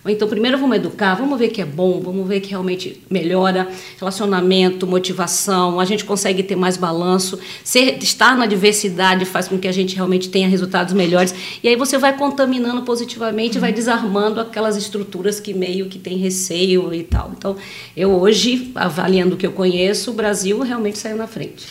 Então, 0.05 0.27
primeiro 0.27 0.57
vamos 0.57 0.77
educar, 0.77 1.15
vamos 1.15 1.37
ver 1.37 1.49
que 1.49 1.61
é 1.61 1.65
bom, 1.65 1.99
vamos 1.99 2.27
ver 2.27 2.39
que 2.39 2.49
realmente 2.49 3.01
melhora 3.09 3.67
relacionamento, 3.99 4.87
motivação, 4.87 5.79
a 5.79 5.85
gente 5.85 6.05
consegue 6.05 6.43
ter 6.43 6.55
mais 6.55 6.77
balanço, 6.77 7.39
ser, 7.63 7.97
estar 8.01 8.37
na 8.37 8.45
diversidade 8.45 9.25
faz 9.25 9.47
com 9.47 9.57
que 9.57 9.67
a 9.67 9.71
gente 9.71 9.95
realmente 9.95 10.29
tenha 10.29 10.47
resultados 10.47 10.93
melhores. 10.93 11.35
E 11.61 11.67
aí 11.67 11.75
você 11.75 11.97
vai 11.97 12.15
contaminando 12.15 12.83
positivamente, 12.83 13.59
vai 13.59 13.73
desarmando 13.73 14.39
aquelas 14.39 14.77
estruturas 14.77 15.39
que 15.39 15.53
meio 15.53 15.87
que 15.87 15.99
tem 15.99 16.17
receio 16.17 16.93
e 16.93 17.03
tal. 17.03 17.33
Então, 17.37 17.55
eu 17.95 18.11
hoje, 18.11 18.71
avaliando 18.75 19.35
o 19.35 19.37
que 19.37 19.45
eu 19.45 19.51
conheço, 19.51 20.11
o 20.11 20.13
Brasil 20.13 20.59
realmente 20.61 20.97
saiu 20.97 21.17
na 21.17 21.27
frente. 21.27 21.65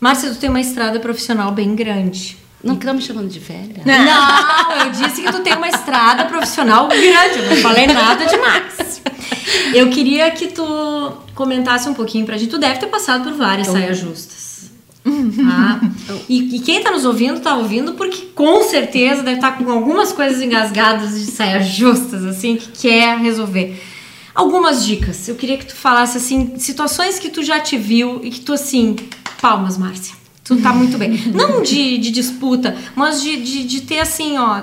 Márcia, 0.00 0.30
tu 0.30 0.38
tem 0.38 0.50
uma 0.50 0.60
estrada 0.60 1.00
profissional 1.00 1.52
bem 1.52 1.74
grande. 1.74 2.43
Não 2.64 2.94
me 2.94 3.02
chamando 3.02 3.28
de 3.28 3.38
velha? 3.38 3.82
Não, 3.84 4.84
eu 4.86 4.90
disse 4.90 5.22
que 5.22 5.30
tu 5.30 5.40
tem 5.40 5.54
uma 5.54 5.68
estrada 5.68 6.24
profissional 6.24 6.88
grande, 6.88 7.38
eu 7.38 7.50
não 7.50 7.56
falei 7.58 7.86
nada 7.86 8.24
demais. 8.24 9.02
Eu 9.74 9.90
queria 9.90 10.30
que 10.30 10.48
tu 10.48 11.12
comentasse 11.34 11.88
um 11.88 11.94
pouquinho 11.94 12.24
pra 12.24 12.38
gente. 12.38 12.48
Tu 12.48 12.58
deve 12.58 12.78
ter 12.78 12.86
passado 12.86 13.24
por 13.24 13.34
várias 13.34 13.68
então, 13.68 13.80
saias 13.80 13.98
justas. 13.98 14.70
Tá? 15.04 15.80
E, 16.28 16.56
e, 16.56 16.60
quem 16.60 16.82
tá 16.82 16.90
nos 16.90 17.04
ouvindo, 17.04 17.40
tá 17.40 17.54
ouvindo 17.56 17.92
porque 17.92 18.28
com 18.34 18.62
certeza 18.62 19.22
deve 19.22 19.36
estar 19.36 19.52
tá 19.52 19.62
com 19.62 19.70
algumas 19.70 20.12
coisas 20.12 20.40
engasgadas 20.40 21.18
de 21.20 21.26
saias 21.26 21.66
justas, 21.66 22.24
assim, 22.24 22.56
que 22.56 22.68
quer 22.68 23.18
resolver. 23.18 23.82
Algumas 24.34 24.84
dicas. 24.84 25.28
Eu 25.28 25.34
queria 25.34 25.58
que 25.58 25.66
tu 25.66 25.74
falasse, 25.74 26.16
assim, 26.16 26.58
situações 26.58 27.18
que 27.18 27.28
tu 27.28 27.42
já 27.42 27.60
te 27.60 27.76
viu 27.76 28.20
e 28.22 28.30
que 28.30 28.40
tu, 28.40 28.54
assim, 28.54 28.96
palmas, 29.40 29.76
Márcia 29.76 30.23
Tu 30.44 30.56
tá 30.56 30.74
muito 30.74 30.98
bem. 30.98 31.10
Não 31.32 31.62
de, 31.62 31.96
de 31.96 32.10
disputa, 32.10 32.76
mas 32.94 33.22
de, 33.22 33.42
de, 33.42 33.64
de, 33.64 33.80
ter 33.80 33.98
assim, 33.98 34.36
ó, 34.36 34.62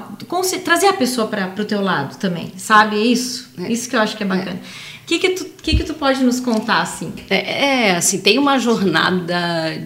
trazer 0.64 0.86
a 0.86 0.94
pessoa 0.94 1.28
para 1.28 1.52
o 1.60 1.66
teu 1.66 1.82
lado 1.82 2.18
também, 2.18 2.52
sabe? 2.56 2.98
É 2.98 3.04
isso. 3.04 3.50
É. 3.58 3.72
Isso 3.72 3.90
que 3.90 3.96
eu 3.96 4.00
acho 4.00 4.16
que 4.16 4.22
é 4.22 4.26
bacana. 4.26 4.62
O 5.04 5.08
que 5.08 5.18
que, 5.18 5.30
tu, 5.32 5.46
que 5.62 5.76
que 5.76 5.84
tu 5.84 5.96
pode 5.96 6.24
nos 6.24 6.40
contar, 6.40 6.82
assim? 6.82 7.12
É, 7.30 7.88
é, 7.88 7.96
assim, 7.98 8.20
tem 8.20 8.38
uma 8.38 8.60
jornada 8.60 9.36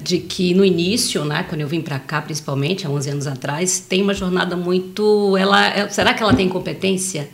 de 0.03 0.19
que 0.19 0.53
no 0.53 0.65
início, 0.65 1.23
né, 1.23 1.43
quando 1.47 1.61
eu 1.61 1.67
vim 1.67 1.81
para 1.81 1.97
cá, 1.97 2.21
principalmente, 2.21 2.85
há 2.85 2.89
11 2.89 3.09
anos 3.09 3.27
atrás, 3.27 3.79
tem 3.79 4.01
uma 4.03 4.13
jornada 4.13 4.57
muito... 4.57 5.35
Ela, 5.37 5.65
é, 5.65 5.89
será 5.89 6.13
que 6.13 6.21
ela 6.21 6.33
tem 6.33 6.49
competência? 6.49 7.29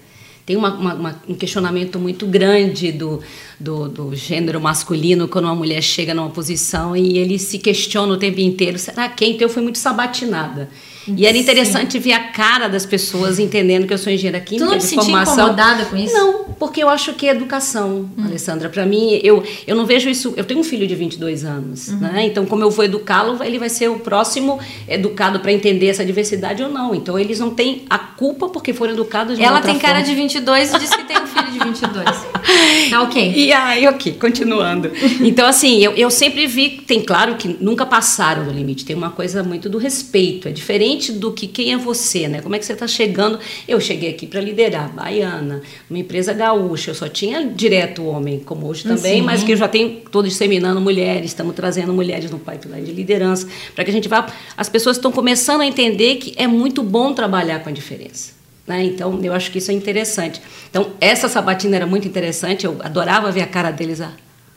Tem 0.46 0.56
uma, 0.56 0.74
uma, 0.74 1.22
um 1.28 1.36
questionamento 1.36 2.00
muito 2.00 2.26
grande 2.26 2.92
do, 2.92 3.22
do, 3.60 3.88
do, 3.88 4.16
gênero 4.16 4.60
masculino 4.60 5.28
quando 5.28 5.46
uma 5.46 5.56
mulher 5.56 5.82
chega 5.82 6.14
numa 6.14 6.30
posição 6.30 6.96
e 6.96 7.18
ele 7.18 7.38
se 7.38 7.60
questiona 7.60 8.14
o 8.14 8.18
tempo 8.18 8.40
inteiro: 8.40 8.80
será 8.80 9.08
que? 9.08 9.26
Então 9.26 9.48
eu 9.48 9.50
fui 9.50 9.62
muito 9.62 9.78
sabatinada. 9.78 10.70
E 11.08 11.26
era 11.26 11.38
interessante 11.38 11.94
Sim. 11.94 12.00
ver 12.00 12.14
a 12.14 12.20
cara 12.20 12.68
das 12.68 12.86
pessoas 12.86 13.40
entendendo 13.40 13.88
que 13.88 13.94
eu 13.94 13.98
sou 13.98 14.12
engenheira 14.12 14.40
química 14.40 14.66
tu 14.66 14.72
não 14.72 14.78
de 14.78 14.84
se 14.84 14.96
formação. 14.96 15.34
incomodada 15.34 15.86
com 15.86 15.98
isso? 15.98 16.14
Não, 16.14 16.46
porque 16.60 16.84
eu 16.84 16.90
acho 16.90 17.14
que 17.14 17.28
é 17.28 17.32
educação, 17.32 18.10
hum. 18.18 18.24
Alessandra. 18.26 18.70
Para 18.70 18.86
mim, 18.86 19.20
eu, 19.24 19.44
eu 19.66 19.76
não 19.76 19.86
vejo 19.86 20.10
isso. 20.10 20.34
Eu 20.38 20.44
tenho 20.44 20.60
um 20.60 20.64
filho 20.64 20.88
de 20.88 20.96
22 20.96 21.44
anos, 21.44 21.88
uhum. 21.88 22.00
né? 22.00 22.26
Então, 22.26 22.46
como 22.46 22.64
eu 22.64 22.70
vou 22.70 22.86
educá-lo, 22.86 23.44
ele 23.44 23.58
vai 23.58 23.70
ser 23.70 23.90
o 23.90 24.00
próximo 24.00 24.60
educado 24.88 25.40
para 25.40 25.52
entender 25.52 25.88
essa 25.88 26.06
diversidade 26.06 26.62
ou 26.62 26.70
não. 26.70 26.94
Então, 26.94 27.18
eles 27.18 27.40
não 27.40 27.50
têm 27.50 27.84
a 27.90 27.98
culpa 27.98 28.50
porque 28.50 28.74
foram 28.74 28.94
educados 28.94 29.38
de 29.38 29.44
Ela 29.44 29.60
tem 29.62 29.74
forma. 29.74 29.82
cara 29.82 30.02
de 30.02 30.14
22 30.14 30.74
e 30.74 30.80
diz 30.80 30.96
que 30.96 31.04
tem 31.04 31.18
um 31.18 31.28
filho 31.28 31.52
de 31.52 31.60
22. 31.60 32.06
tá 32.90 33.02
ok. 33.02 33.34
E 33.36 33.52
aí, 33.52 33.88
ok, 33.88 34.14
continuando. 34.14 34.92
Então, 35.22 35.48
assim, 35.48 35.84
eu, 35.84 35.94
eu 35.94 36.12
sempre 36.12 36.46
vi, 36.46 36.82
tem 36.86 37.02
claro 37.02 37.36
que 37.36 37.58
nunca 37.60 37.86
passaram 37.86 38.46
do 38.46 38.52
limite. 38.52 38.86
Tem 38.86 38.96
uma 38.96 39.10
coisa 39.10 39.42
muito 39.44 39.68
do 39.68 39.78
respeito. 39.78 40.48
É 40.48 40.52
diferente 40.52 40.91
do 40.98 41.32
que 41.32 41.48
quem 41.48 41.74
é 41.74 41.78
você, 41.78 42.28
né? 42.28 42.42
Como 42.42 42.56
é 42.56 42.60
que 42.60 42.66
você 42.66 42.74
está 42.74 42.88
chegando? 42.88 43.40
Eu 43.68 43.80
cheguei 43.80 44.10
aqui 44.10 44.26
para 44.28 44.42
liderar 44.42 44.92
Baiana, 44.94 45.62
uma 45.90 46.00
empresa 46.00 46.34
gaúcha. 46.34 46.92
Eu 46.92 46.96
só 46.96 47.08
tinha 47.08 47.46
direto 47.46 48.06
homem, 48.06 48.40
como 48.40 48.68
hoje 48.68 48.84
também, 48.84 49.20
Sim. 49.20 49.22
mas 49.22 49.44
que 49.44 49.52
eu 49.52 49.58
já 49.58 49.68
tenho, 49.68 50.00
estou 50.06 50.24
disseminando 50.24 50.82
mulheres, 50.82 51.28
estamos 51.28 51.56
trazendo 51.56 51.94
mulheres 51.94 52.30
no 52.30 52.40
pipeline 52.40 52.86
de 52.86 52.92
liderança, 52.92 53.48
para 53.76 53.84
que 53.84 53.90
a 53.90 53.94
gente 53.94 54.08
vá. 54.08 54.28
As 54.58 54.70
pessoas 54.70 54.98
estão 54.98 55.12
começando 55.12 55.62
a 55.62 55.66
entender 55.66 56.16
que 56.16 56.34
é 56.36 56.48
muito 56.48 56.84
bom 56.84 57.14
trabalhar 57.14 57.60
com 57.60 57.70
a 57.70 57.72
diferença. 57.72 58.34
Né? 58.68 58.84
Então, 58.84 59.20
eu 59.24 59.34
acho 59.34 59.52
que 59.52 59.58
isso 59.58 59.72
é 59.72 59.74
interessante. 59.74 60.42
Então, 60.70 60.92
essa 61.00 61.28
sabatina 61.28 61.76
era 61.76 61.86
muito 61.86 62.08
interessante, 62.08 62.66
eu 62.66 62.78
adorava 62.82 63.32
ver 63.32 63.42
a 63.42 63.48
cara 63.48 63.72
deles. 63.72 64.02
Ah, 64.02 64.14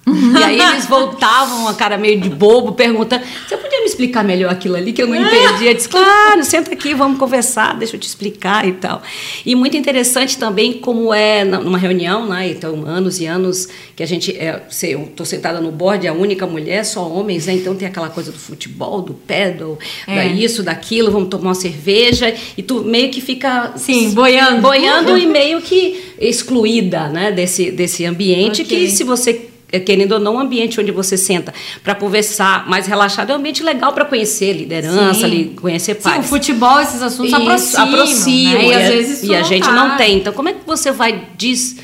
e 0.06 0.42
aí 0.42 0.60
eles 0.60 0.86
voltavam, 0.86 1.66
a 1.66 1.74
cara 1.74 1.96
meio 1.96 2.20
de 2.20 2.28
bobo, 2.28 2.72
perguntando: 2.72 3.24
você 3.48 3.56
podia 3.56 3.80
me 3.80 3.86
explicar 3.86 4.22
melhor 4.22 4.52
aquilo 4.52 4.76
ali 4.76 4.92
que 4.92 5.02
eu 5.02 5.06
não 5.06 5.16
entendi? 5.16 5.66
Eu 5.66 5.74
disse: 5.74 5.88
claro, 5.88 6.44
senta 6.44 6.72
aqui, 6.72 6.94
vamos 6.94 7.18
conversar, 7.18 7.74
deixa 7.78 7.96
eu 7.96 8.00
te 8.00 8.06
explicar 8.06 8.68
e 8.68 8.72
tal. 8.72 9.02
E 9.46 9.54
muito 9.54 9.76
interessante 9.76 10.36
também 10.36 10.74
como 10.74 11.12
é 11.14 11.44
numa 11.44 11.78
reunião, 11.78 12.26
né? 12.26 12.50
Então, 12.50 12.84
anos 12.86 13.18
e 13.18 13.26
anos 13.26 13.68
que 13.96 14.02
a 14.02 14.06
gente. 14.06 14.32
É, 14.32 14.60
eu 14.82 15.04
estou 15.04 15.24
sentada 15.24 15.60
no 15.60 15.72
board, 15.72 16.06
a 16.06 16.12
única 16.12 16.46
mulher, 16.46 16.84
só 16.84 17.08
homens, 17.08 17.46
né? 17.46 17.54
Então 17.54 17.74
tem 17.74 17.88
aquela 17.88 18.10
coisa 18.10 18.30
do 18.30 18.38
futebol, 18.38 19.00
do 19.00 19.14
pedal, 19.14 19.78
é. 20.06 20.16
da 20.16 20.26
isso, 20.26 20.62
daquilo, 20.62 21.10
vamos 21.10 21.30
tomar 21.30 21.44
uma 21.44 21.54
cerveja, 21.54 22.34
e 22.58 22.62
tu 22.62 22.82
meio 22.84 23.10
que 23.10 23.22
fica. 23.22 23.72
Sim, 23.76 24.10
boiando. 24.10 24.60
Boiando 24.60 25.16
e 25.16 25.26
meio 25.26 25.62
que 25.62 26.12
excluída, 26.18 27.08
né? 27.08 27.32
Desse, 27.32 27.70
desse 27.70 28.04
ambiente 28.04 28.62
okay. 28.62 28.86
que 28.86 28.90
se 28.90 29.02
você 29.02 29.30
é, 29.30 29.53
querendo 29.80 30.12
ou 30.12 30.20
não, 30.20 30.34
um 30.36 30.38
ambiente 30.38 30.80
onde 30.80 30.90
você 30.90 31.16
senta 31.16 31.52
para 31.82 31.94
conversar 31.94 32.68
mais 32.68 32.86
relaxado 32.86 33.30
é 33.30 33.34
um 33.34 33.38
ambiente 33.38 33.62
legal 33.62 33.92
para 33.92 34.04
conhecer 34.04 34.52
liderança, 34.52 35.26
conhecer 35.60 35.94
pais. 35.96 36.16
Sim, 36.16 36.20
o 36.20 36.24
futebol, 36.24 36.80
esses 36.80 37.02
assuntos 37.02 37.32
Isso, 37.32 37.40
aproximam. 37.40 37.88
aproximam 37.88 38.52
né? 38.52 38.66
E, 38.66 38.74
às 38.74 38.88
vezes 38.88 39.22
e 39.22 39.34
a 39.34 39.42
gente 39.42 39.68
não 39.70 39.96
tem. 39.96 40.18
Então, 40.18 40.32
como 40.32 40.48
é 40.48 40.52
que 40.52 40.66
você 40.66 40.90
vai 40.90 41.28
des, 41.36 41.76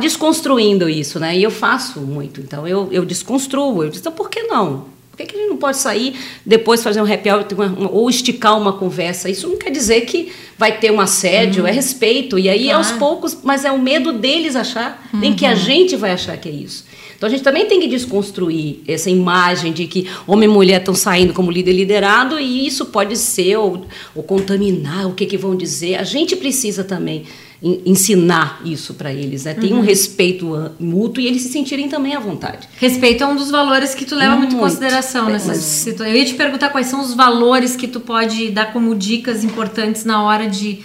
desconstruindo 0.00 0.88
isso, 0.88 1.18
né? 1.18 1.36
E 1.36 1.42
eu 1.42 1.50
faço 1.50 2.00
muito. 2.00 2.40
Então, 2.40 2.66
eu, 2.66 2.88
eu 2.92 3.04
desconstruo. 3.04 3.82
Eu 3.82 3.88
disse, 3.90 4.00
então, 4.00 4.12
por 4.12 4.30
que 4.30 4.42
não? 4.44 4.86
Por 5.10 5.26
que, 5.26 5.32
que 5.32 5.36
a 5.36 5.40
gente 5.40 5.50
não 5.50 5.56
pode 5.56 5.78
sair, 5.78 6.14
depois 6.46 6.80
fazer 6.80 7.02
um 7.02 7.12
happy 7.12 7.28
hour 7.28 7.44
ou 7.90 8.08
esticar 8.08 8.56
uma 8.56 8.74
conversa? 8.74 9.28
Isso 9.28 9.48
não 9.48 9.56
quer 9.56 9.70
dizer 9.70 10.02
que 10.02 10.32
vai 10.56 10.78
ter 10.78 10.92
um 10.92 11.00
assédio, 11.00 11.62
uhum. 11.62 11.68
é 11.68 11.72
respeito. 11.72 12.38
E 12.38 12.48
aí, 12.48 12.66
claro. 12.66 12.78
aos 12.78 12.92
poucos, 12.92 13.38
mas 13.42 13.64
é 13.64 13.72
o 13.72 13.80
medo 13.80 14.12
deles 14.12 14.54
achar, 14.54 15.08
uhum. 15.12 15.18
nem 15.18 15.34
que 15.34 15.44
a 15.44 15.50
uhum. 15.50 15.56
gente 15.56 15.96
vai 15.96 16.12
achar 16.12 16.36
que 16.36 16.48
é 16.48 16.52
isso. 16.52 16.84
Então 17.18 17.26
a 17.26 17.30
gente 17.30 17.42
também 17.42 17.66
tem 17.66 17.80
que 17.80 17.88
desconstruir 17.88 18.78
essa 18.86 19.10
imagem 19.10 19.72
de 19.72 19.88
que 19.88 20.08
homem 20.24 20.48
e 20.48 20.52
mulher 20.52 20.78
estão 20.78 20.94
saindo 20.94 21.34
como 21.34 21.50
líder 21.50 21.72
liderado 21.72 22.38
e 22.38 22.64
isso 22.64 22.86
pode 22.86 23.16
ser 23.16 23.56
ou, 23.56 23.84
ou 24.14 24.22
contaminar 24.22 25.08
o 25.08 25.14
que, 25.14 25.26
que 25.26 25.36
vão 25.36 25.56
dizer. 25.56 25.96
A 25.96 26.04
gente 26.04 26.36
precisa 26.36 26.84
também 26.84 27.24
ensinar 27.60 28.60
isso 28.64 28.94
para 28.94 29.12
eles, 29.12 29.44
né? 29.44 29.52
Tem 29.52 29.72
uhum. 29.72 29.80
um 29.80 29.82
respeito 29.82 30.70
mútuo 30.78 31.20
e 31.20 31.26
eles 31.26 31.42
se 31.42 31.48
sentirem 31.48 31.88
também 31.88 32.14
à 32.14 32.20
vontade. 32.20 32.68
Respeito 32.76 33.24
é 33.24 33.26
um 33.26 33.34
dos 33.34 33.50
valores 33.50 33.96
que 33.96 34.04
tu 34.04 34.14
leva 34.14 34.36
muito, 34.36 34.52
muito 34.52 34.56
em 34.56 34.60
consideração 34.60 35.28
nessa 35.28 35.54
situação. 35.54 36.06
Eu 36.06 36.20
ia 36.20 36.24
te 36.24 36.34
perguntar 36.34 36.68
quais 36.68 36.86
são 36.86 37.00
os 37.00 37.14
valores 37.14 37.74
que 37.74 37.88
tu 37.88 37.98
pode 37.98 38.50
dar 38.50 38.72
como 38.72 38.94
dicas 38.94 39.42
importantes 39.42 40.04
na 40.04 40.22
hora 40.22 40.48
de 40.48 40.78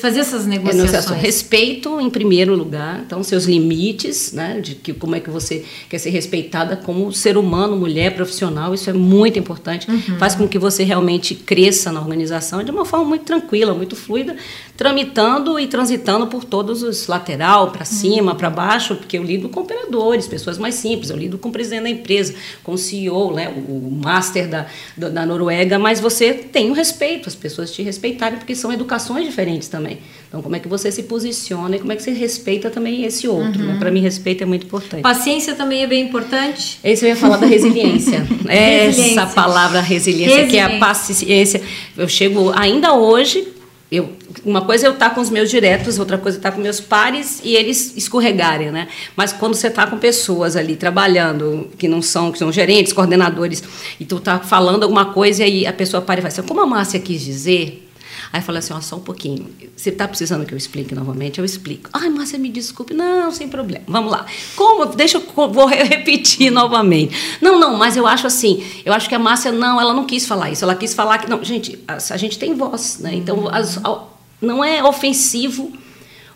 fazer 0.00 0.20
essas 0.20 0.46
negociações. 0.46 1.20
Respeito 1.20 2.00
em 2.00 2.10
primeiro 2.10 2.56
lugar, 2.56 3.02
então 3.06 3.22
seus 3.22 3.44
limites, 3.44 4.32
né? 4.32 4.60
De 4.60 4.74
que 4.74 4.92
como 4.92 5.14
é 5.14 5.20
que 5.20 5.30
você 5.30 5.64
quer 5.88 5.98
ser 5.98 6.10
respeitada 6.10 6.76
como 6.76 7.12
ser 7.12 7.36
humano, 7.36 7.76
mulher, 7.76 8.16
profissional, 8.16 8.74
isso 8.74 8.90
é 8.90 8.92
muito 8.92 9.38
importante. 9.38 9.88
Uhum. 9.88 10.18
Faz 10.18 10.34
com 10.34 10.48
que 10.48 10.58
você 10.58 10.82
realmente 10.82 11.36
cresça 11.36 11.92
na 11.92 12.00
organização 12.00 12.64
de 12.64 12.72
uma 12.72 12.84
forma 12.84 13.04
muito 13.04 13.24
tranquila, 13.24 13.72
muito 13.72 13.94
fluida, 13.94 14.34
tramitando 14.76 15.60
e 15.60 15.68
transitando 15.68 15.99
por 16.26 16.44
todos 16.44 16.82
os 16.82 17.06
lateral, 17.06 17.70
para 17.70 17.84
cima, 17.84 18.34
para 18.34 18.50
baixo, 18.50 18.96
porque 18.96 19.18
eu 19.18 19.22
lido 19.22 19.48
com 19.48 19.60
operadores, 19.60 20.26
pessoas 20.26 20.58
mais 20.58 20.74
simples, 20.74 21.10
eu 21.10 21.16
lido 21.16 21.38
com 21.38 21.48
o 21.48 21.52
presidente 21.52 21.82
da 21.82 21.90
empresa, 21.90 22.34
com 22.62 22.72
o 22.72 22.78
CEO, 22.78 23.32
né, 23.32 23.48
o 23.48 24.00
master 24.02 24.48
da, 24.48 24.66
da 24.96 25.26
Noruega, 25.26 25.78
mas 25.78 26.00
você 26.00 26.32
tem 26.32 26.70
o 26.70 26.72
respeito, 26.72 27.28
as 27.28 27.34
pessoas 27.34 27.72
te 27.72 27.82
respeitarem, 27.82 28.38
porque 28.38 28.54
são 28.54 28.72
educações 28.72 29.24
diferentes 29.24 29.68
também. 29.68 29.98
Então, 30.28 30.42
como 30.42 30.54
é 30.54 30.60
que 30.60 30.68
você 30.68 30.92
se 30.92 31.02
posiciona 31.04 31.76
e 31.76 31.78
como 31.80 31.92
é 31.92 31.96
que 31.96 32.02
você 32.02 32.12
respeita 32.12 32.70
também 32.70 33.04
esse 33.04 33.26
outro? 33.26 33.62
Né? 33.62 33.72
Uhum. 33.72 33.78
Para 33.80 33.90
mim, 33.90 34.00
respeito 34.00 34.42
é 34.42 34.46
muito 34.46 34.64
importante. 34.64 35.02
Paciência 35.02 35.54
também 35.54 35.82
é 35.82 35.86
bem 35.86 36.04
importante? 36.04 36.78
Esse 36.84 37.04
eu 37.04 37.08
ia 37.08 37.16
falar 37.16 37.36
da 37.36 37.46
resiliência. 37.46 38.20
resiliência. 38.46 39.20
Essa 39.22 39.26
palavra 39.26 39.80
resiliência, 39.80 40.36
resiliência, 40.36 40.46
que 40.46 40.56
é 40.56 40.76
a 40.76 40.78
paciência. 40.78 41.60
Eu 41.96 42.08
chego 42.08 42.52
ainda 42.54 42.94
hoje 42.94 43.59
eu, 43.90 44.12
uma 44.44 44.62
coisa 44.62 44.86
é 44.86 44.88
eu 44.88 44.92
estar 44.92 45.10
com 45.10 45.20
os 45.20 45.30
meus 45.30 45.50
diretos, 45.50 45.98
outra 45.98 46.16
coisa 46.16 46.36
é 46.36 46.38
estar 46.38 46.52
com 46.52 46.60
meus 46.60 46.80
pares 46.80 47.40
e 47.42 47.56
eles 47.56 47.96
escorregarem, 47.96 48.70
né? 48.70 48.86
Mas 49.16 49.32
quando 49.32 49.54
você 49.54 49.66
está 49.66 49.86
com 49.86 49.98
pessoas 49.98 50.54
ali 50.54 50.76
trabalhando, 50.76 51.68
que 51.76 51.88
não 51.88 52.00
são, 52.00 52.30
que 52.30 52.38
são 52.38 52.52
gerentes, 52.52 52.92
coordenadores, 52.92 53.62
e 53.98 54.04
tu 54.04 54.18
está 54.18 54.38
falando 54.38 54.84
alguma 54.84 55.06
coisa 55.06 55.42
e 55.42 55.44
aí 55.44 55.66
a 55.66 55.72
pessoa 55.72 56.00
para 56.00 56.20
e 56.20 56.22
vai 56.22 56.30
assim, 56.30 56.42
como 56.42 56.60
a 56.60 56.66
Márcia 56.66 57.00
quis 57.00 57.20
dizer, 57.20 57.89
Aí 58.32 58.40
fala 58.40 58.60
assim, 58.60 58.72
ó, 58.72 58.80
só 58.80 58.96
um 58.96 59.00
pouquinho. 59.00 59.48
Você 59.74 59.90
está 59.90 60.06
precisando 60.06 60.46
que 60.46 60.54
eu 60.54 60.58
explique 60.58 60.94
novamente? 60.94 61.40
Eu 61.40 61.44
explico. 61.44 61.90
Ai, 61.92 62.08
Márcia, 62.08 62.38
me 62.38 62.48
desculpe. 62.48 62.94
Não, 62.94 63.32
sem 63.32 63.48
problema. 63.48 63.84
Vamos 63.88 64.12
lá. 64.12 64.24
Como? 64.54 64.86
Deixa 64.86 65.18
eu 65.18 65.22
vou 65.50 65.66
repetir 65.66 66.50
novamente. 66.52 67.16
Não, 67.40 67.58
não, 67.58 67.76
mas 67.76 67.96
eu 67.96 68.06
acho 68.06 68.26
assim, 68.28 68.64
eu 68.84 68.92
acho 68.92 69.08
que 69.08 69.14
a 69.14 69.18
Márcia 69.18 69.50
não, 69.50 69.80
ela 69.80 69.92
não 69.92 70.04
quis 70.04 70.26
falar 70.26 70.50
isso. 70.50 70.64
Ela 70.64 70.76
quis 70.76 70.94
falar 70.94 71.18
que 71.18 71.28
não, 71.28 71.42
gente, 71.42 71.78
a, 71.88 71.94
a 71.94 72.16
gente 72.16 72.38
tem 72.38 72.54
voz, 72.54 72.98
né? 73.00 73.14
Então, 73.14 73.48
as, 73.48 73.78
a, 73.78 74.04
não 74.40 74.64
é 74.64 74.82
ofensivo 74.84 75.72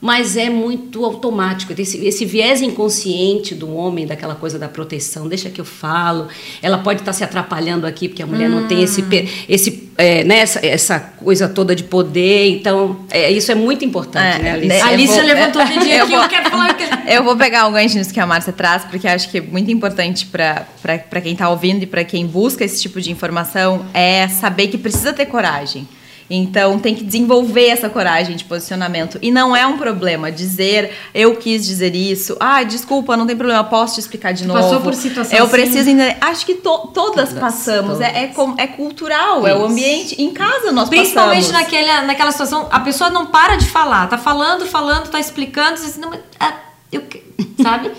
mas 0.05 0.37
é 0.37 0.51
muito 0.51 1.03
automático. 1.03 1.73
Esse, 1.81 1.97
esse 2.05 2.27
viés 2.27 2.61
inconsciente 2.61 3.55
do 3.55 3.75
homem, 3.75 4.07
daquela 4.07 4.35
coisa 4.35 4.59
da 4.59 4.69
proteção, 4.69 5.27
deixa 5.27 5.49
que 5.49 5.59
eu 5.59 5.65
falo, 5.65 6.29
ela 6.61 6.77
pode 6.77 7.01
estar 7.01 7.15
se 7.15 7.25
atrapalhando 7.25 7.87
aqui, 7.87 8.07
porque 8.07 8.23
a 8.23 8.27
mulher 8.27 8.51
hum. 8.51 8.61
não 8.61 8.69
tem 8.69 8.83
esse, 8.83 9.01
hum. 9.01 9.07
esse, 9.49 9.71
é, 9.97 10.25
né, 10.25 10.39
essa, 10.39 10.65
essa, 10.65 11.01
coisa 11.01 11.49
toda 11.49 11.75
de 11.75 11.85
poder. 11.85 12.51
Então, 12.51 13.05
é, 13.11 13.31
isso 13.31 13.51
é 13.51 13.55
muito 13.55 13.85
importante, 13.85 14.41
é, 14.41 14.43
né, 14.43 14.53
Alice? 14.53 14.81
A 14.81 14.87
Alice 14.87 15.13
vou, 15.15 15.23
levantou 15.23 15.63
o 15.63 15.67
dedinho 15.67 16.03
aqui, 16.03 16.13
eu, 16.13 16.23
eu 16.23 16.29
quero 16.29 16.51
falar. 16.51 16.75
Eu 17.07 17.23
vou 17.23 17.37
pegar 17.37 17.67
o 17.67 17.73
gancho 17.73 17.99
nisso 17.99 18.15
que 18.15 18.19
a 18.19 18.27
Márcia 18.27 18.53
traz, 18.53 18.85
porque 18.85 19.07
acho 19.07 19.29
que 19.29 19.39
é 19.39 19.41
muito 19.41 19.71
importante 19.71 20.25
para 20.27 21.21
quem 21.23 21.33
está 21.33 21.51
ouvindo 21.51 21.83
e 21.83 21.87
para 21.87 22.03
quem 22.03 22.27
busca 22.27 22.65
esse 22.65 22.81
tipo 22.81 22.99
de 22.99 23.11
informação, 23.11 23.85
é 23.93 24.27
saber 24.27 24.69
que 24.69 24.79
precisa 24.79 25.13
ter 25.13 25.27
coragem. 25.27 25.87
Então 26.29 26.79
tem 26.79 26.95
que 26.95 27.05
desenvolver 27.05 27.69
essa 27.69 27.89
coragem 27.89 28.37
de 28.37 28.45
posicionamento. 28.45 29.19
E 29.21 29.31
não 29.31 29.55
é 29.55 29.67
um 29.67 29.77
problema 29.77 30.33
dizer 30.33 30.93
eu 31.15 31.37
quis 31.37 31.65
dizer 31.65 31.95
isso. 31.95 32.37
Ah, 32.41 32.63
desculpa, 32.63 33.17
não 33.17 33.27
tem 33.27 33.37
problema, 33.37 33.63
posso 33.65 33.95
te 33.95 34.01
explicar 34.01 34.33
de 34.33 34.47
novo. 34.47 34.61
Passou 34.61 34.81
por 34.81 34.95
situação 34.95 35.39
Eu 35.39 35.49
preciso 35.49 35.89
entender. 35.89 36.17
Acho 36.21 36.47
que 36.47 36.55
to 36.55 36.91
todas, 36.95 37.29
todas, 37.29 37.33
passamos. 37.33 37.99
Todas. 37.99 38.01
É, 38.01 38.25
é, 38.25 38.35
é, 38.59 38.67
cultural, 38.67 39.39
isso. 39.39 39.47
é 39.49 39.57
o 39.57 39.65
ambiente. 39.65 40.21
Em 40.21 40.33
casa 40.33 40.73
nós 40.73 40.89
Principalmente 40.89 41.47
passamos. 41.47 41.71
naquela, 41.71 42.03
naquela 42.03 42.33
situação, 42.33 42.69
a 42.71 42.81
pessoa 42.81 43.11
não 43.11 43.27
para 43.27 43.57
de 43.57 43.67
falar. 43.67 44.09
Tá 44.09 44.19
falando, 44.19 44.67
falando, 44.67 45.11
tá 45.11 45.21
explicando. 45.21 45.79
Você, 45.79 46.01
não, 46.01 46.13
ah, 46.41 46.55
eu, 46.91 47.03
sabe? 47.63 47.91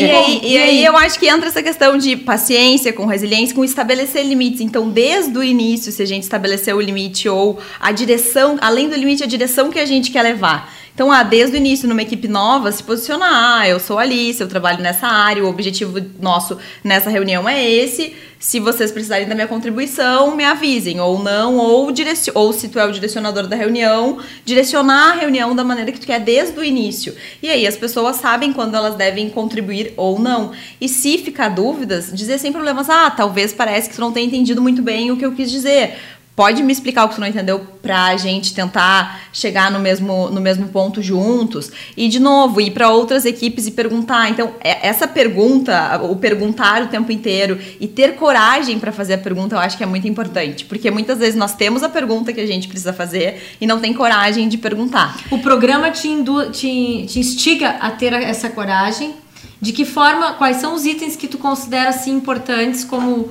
E, 0.00 0.04
é. 0.04 0.16
aí, 0.16 0.40
e 0.42 0.58
aí 0.58 0.84
eu 0.84 0.96
acho 0.96 1.18
que 1.18 1.28
entra 1.28 1.48
essa 1.48 1.62
questão 1.62 1.96
de 1.98 2.16
paciência, 2.16 2.92
com 2.92 3.06
resiliência, 3.06 3.54
com 3.54 3.64
estabelecer 3.64 4.24
limites. 4.24 4.60
Então, 4.60 4.88
desde 4.88 5.36
o 5.36 5.42
início, 5.42 5.92
se 5.92 6.02
a 6.02 6.06
gente 6.06 6.22
estabeleceu 6.22 6.76
o 6.76 6.80
limite 6.80 7.28
ou 7.28 7.58
a 7.78 7.92
direção, 7.92 8.58
além 8.60 8.88
do 8.88 8.96
limite, 8.96 9.22
a 9.22 9.26
direção 9.26 9.70
que 9.70 9.78
a 9.78 9.86
gente 9.86 10.10
quer 10.10 10.22
levar. 10.22 10.72
Então, 10.94 11.10
ah, 11.10 11.22
desde 11.22 11.56
o 11.56 11.58
início, 11.58 11.88
numa 11.88 12.02
equipe 12.02 12.28
nova, 12.28 12.70
se 12.70 12.82
posicionar. 12.82 13.60
Ah, 13.60 13.68
eu 13.68 13.80
sou 13.80 13.98
Alice, 13.98 14.40
eu 14.40 14.48
trabalho 14.48 14.82
nessa 14.82 15.06
área, 15.06 15.44
o 15.44 15.48
objetivo 15.48 15.98
nosso 16.20 16.58
nessa 16.84 17.08
reunião 17.08 17.48
é 17.48 17.68
esse. 17.68 18.14
Se 18.38 18.58
vocês 18.58 18.90
precisarem 18.90 19.28
da 19.28 19.34
minha 19.34 19.46
contribuição, 19.46 20.34
me 20.34 20.44
avisem, 20.44 20.98
ou 20.98 21.22
não, 21.22 21.58
ou, 21.58 21.92
direcion... 21.92 22.32
ou 22.34 22.54
se 22.54 22.68
tu 22.68 22.78
é 22.78 22.86
o 22.86 22.92
direcionador 22.92 23.46
da 23.46 23.54
reunião, 23.54 24.18
direcionar 24.46 25.12
a 25.12 25.20
reunião 25.20 25.54
da 25.54 25.62
maneira 25.62 25.92
que 25.92 26.00
tu 26.00 26.06
quer 26.06 26.20
desde 26.20 26.58
o 26.58 26.64
início. 26.64 27.14
E 27.42 27.50
aí 27.50 27.66
as 27.66 27.76
pessoas 27.76 28.16
sabem 28.16 28.50
quando 28.52 28.74
elas 28.74 28.94
devem 28.94 29.28
contribuir 29.28 29.92
ou 29.94 30.18
não. 30.18 30.52
E 30.80 30.88
se 30.88 31.18
ficar 31.18 31.50
dúvidas, 31.50 32.10
dizer 32.12 32.38
sem 32.38 32.50
problemas, 32.50 32.88
ah, 32.88 33.10
talvez 33.10 33.52
parece 33.52 33.90
que 33.90 33.96
tu 33.96 34.00
não 34.00 34.10
tenha 34.10 34.26
entendido 34.26 34.62
muito 34.62 34.80
bem 34.80 35.10
o 35.10 35.18
que 35.18 35.24
eu 35.26 35.32
quis 35.32 35.50
dizer 35.50 35.98
pode 36.36 36.62
me 36.62 36.72
explicar 36.72 37.04
o 37.04 37.08
que 37.08 37.16
tu 37.16 37.20
não 37.20 37.26
entendeu 37.26 37.60
para 37.82 38.06
a 38.06 38.16
gente 38.16 38.54
tentar 38.54 39.24
chegar 39.32 39.70
no 39.70 39.78
mesmo, 39.78 40.30
no 40.30 40.40
mesmo 40.40 40.68
ponto 40.68 41.02
juntos? 41.02 41.70
E 41.96 42.08
de 42.08 42.18
novo 42.18 42.60
ir 42.60 42.70
para 42.70 42.88
outras 42.88 43.24
equipes 43.24 43.66
e 43.66 43.72
perguntar. 43.72 44.30
Então 44.30 44.54
é, 44.62 44.88
essa 44.88 45.06
pergunta 45.06 46.00
o 46.02 46.16
perguntar 46.16 46.82
o 46.82 46.86
tempo 46.86 47.12
inteiro 47.12 47.58
e 47.78 47.86
ter 47.86 48.14
coragem 48.14 48.78
para 48.78 48.92
fazer 48.92 49.14
a 49.14 49.18
pergunta 49.18 49.54
eu 49.54 49.58
acho 49.58 49.76
que 49.76 49.82
é 49.82 49.86
muito 49.86 50.08
importante. 50.08 50.64
Porque 50.64 50.90
muitas 50.90 51.18
vezes 51.18 51.36
nós 51.36 51.54
temos 51.54 51.82
a 51.82 51.88
pergunta 51.88 52.32
que 52.32 52.40
a 52.40 52.46
gente 52.46 52.68
precisa 52.68 52.92
fazer 52.92 53.56
e 53.60 53.66
não 53.66 53.80
tem 53.80 53.92
coragem 53.92 54.48
de 54.48 54.56
perguntar. 54.56 55.18
O 55.30 55.38
programa 55.38 55.90
te, 55.90 56.08
te, 56.52 57.06
te 57.06 57.18
instiga 57.18 57.70
a 57.80 57.90
ter 57.90 58.12
essa 58.12 58.48
coragem. 58.48 59.14
De 59.62 59.72
que 59.72 59.84
forma 59.84 60.32
quais 60.34 60.56
são 60.56 60.74
os 60.74 60.86
itens 60.86 61.16
que 61.16 61.28
tu 61.28 61.36
considera 61.36 61.90
assim 61.90 62.12
importantes 62.12 62.82
como 62.82 63.30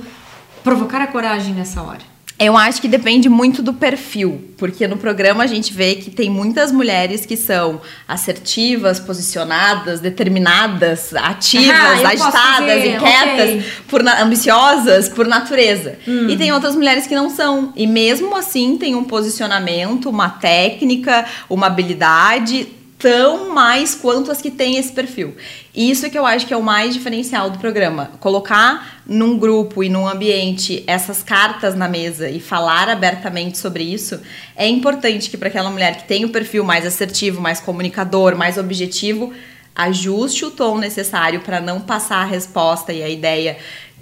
provocar 0.62 1.02
a 1.02 1.08
coragem 1.08 1.52
nessa 1.54 1.82
hora 1.82 2.09
eu 2.40 2.56
acho 2.56 2.80
que 2.80 2.88
depende 2.88 3.28
muito 3.28 3.62
do 3.62 3.74
perfil, 3.74 4.50
porque 4.56 4.88
no 4.88 4.96
programa 4.96 5.44
a 5.44 5.46
gente 5.46 5.74
vê 5.74 5.96
que 5.96 6.10
tem 6.10 6.30
muitas 6.30 6.72
mulheres 6.72 7.26
que 7.26 7.36
são 7.36 7.82
assertivas, 8.08 8.98
posicionadas, 8.98 10.00
determinadas, 10.00 11.14
ativas, 11.14 12.02
ah, 12.02 12.08
agitadas, 12.08 12.84
inquietas, 12.84 13.50
okay. 13.50 13.64
por 13.86 14.00
ambiciosas 14.08 15.10
por 15.10 15.26
natureza. 15.26 15.98
Hum. 16.08 16.30
E 16.30 16.36
tem 16.38 16.50
outras 16.50 16.74
mulheres 16.74 17.06
que 17.06 17.14
não 17.14 17.28
são. 17.28 17.74
E 17.76 17.86
mesmo 17.86 18.34
assim 18.34 18.78
tem 18.78 18.94
um 18.94 19.04
posicionamento, 19.04 20.08
uma 20.08 20.30
técnica, 20.30 21.26
uma 21.48 21.66
habilidade 21.66 22.79
tão 23.00 23.52
mais 23.52 23.94
quanto 23.94 24.30
as 24.30 24.42
que 24.42 24.50
têm 24.50 24.76
esse 24.76 24.92
perfil. 24.92 25.34
Isso 25.74 26.04
é 26.04 26.10
que 26.10 26.18
eu 26.18 26.26
acho 26.26 26.46
que 26.46 26.52
é 26.52 26.56
o 26.56 26.62
mais 26.62 26.92
diferencial 26.92 27.48
do 27.48 27.58
programa. 27.58 28.12
Colocar 28.20 29.00
num 29.06 29.38
grupo 29.38 29.82
e 29.82 29.88
num 29.88 30.06
ambiente 30.06 30.84
essas 30.86 31.22
cartas 31.22 31.74
na 31.74 31.88
mesa 31.88 32.28
e 32.28 32.38
falar 32.38 32.90
abertamente 32.90 33.56
sobre 33.56 33.82
isso 33.82 34.20
é 34.54 34.68
importante 34.68 35.30
que 35.30 35.38
para 35.38 35.48
aquela 35.48 35.70
mulher 35.70 35.96
que 35.96 36.06
tem 36.06 36.26
o 36.26 36.28
perfil 36.28 36.62
mais 36.62 36.84
assertivo, 36.84 37.40
mais 37.40 37.58
comunicador, 37.58 38.36
mais 38.36 38.58
objetivo, 38.58 39.32
ajuste 39.74 40.44
o 40.44 40.50
tom 40.50 40.76
necessário 40.76 41.40
para 41.40 41.60
não 41.60 41.80
passar 41.80 42.22
a 42.22 42.26
resposta 42.26 42.92
e 42.92 43.02
a 43.02 43.08
ideia 43.08 43.56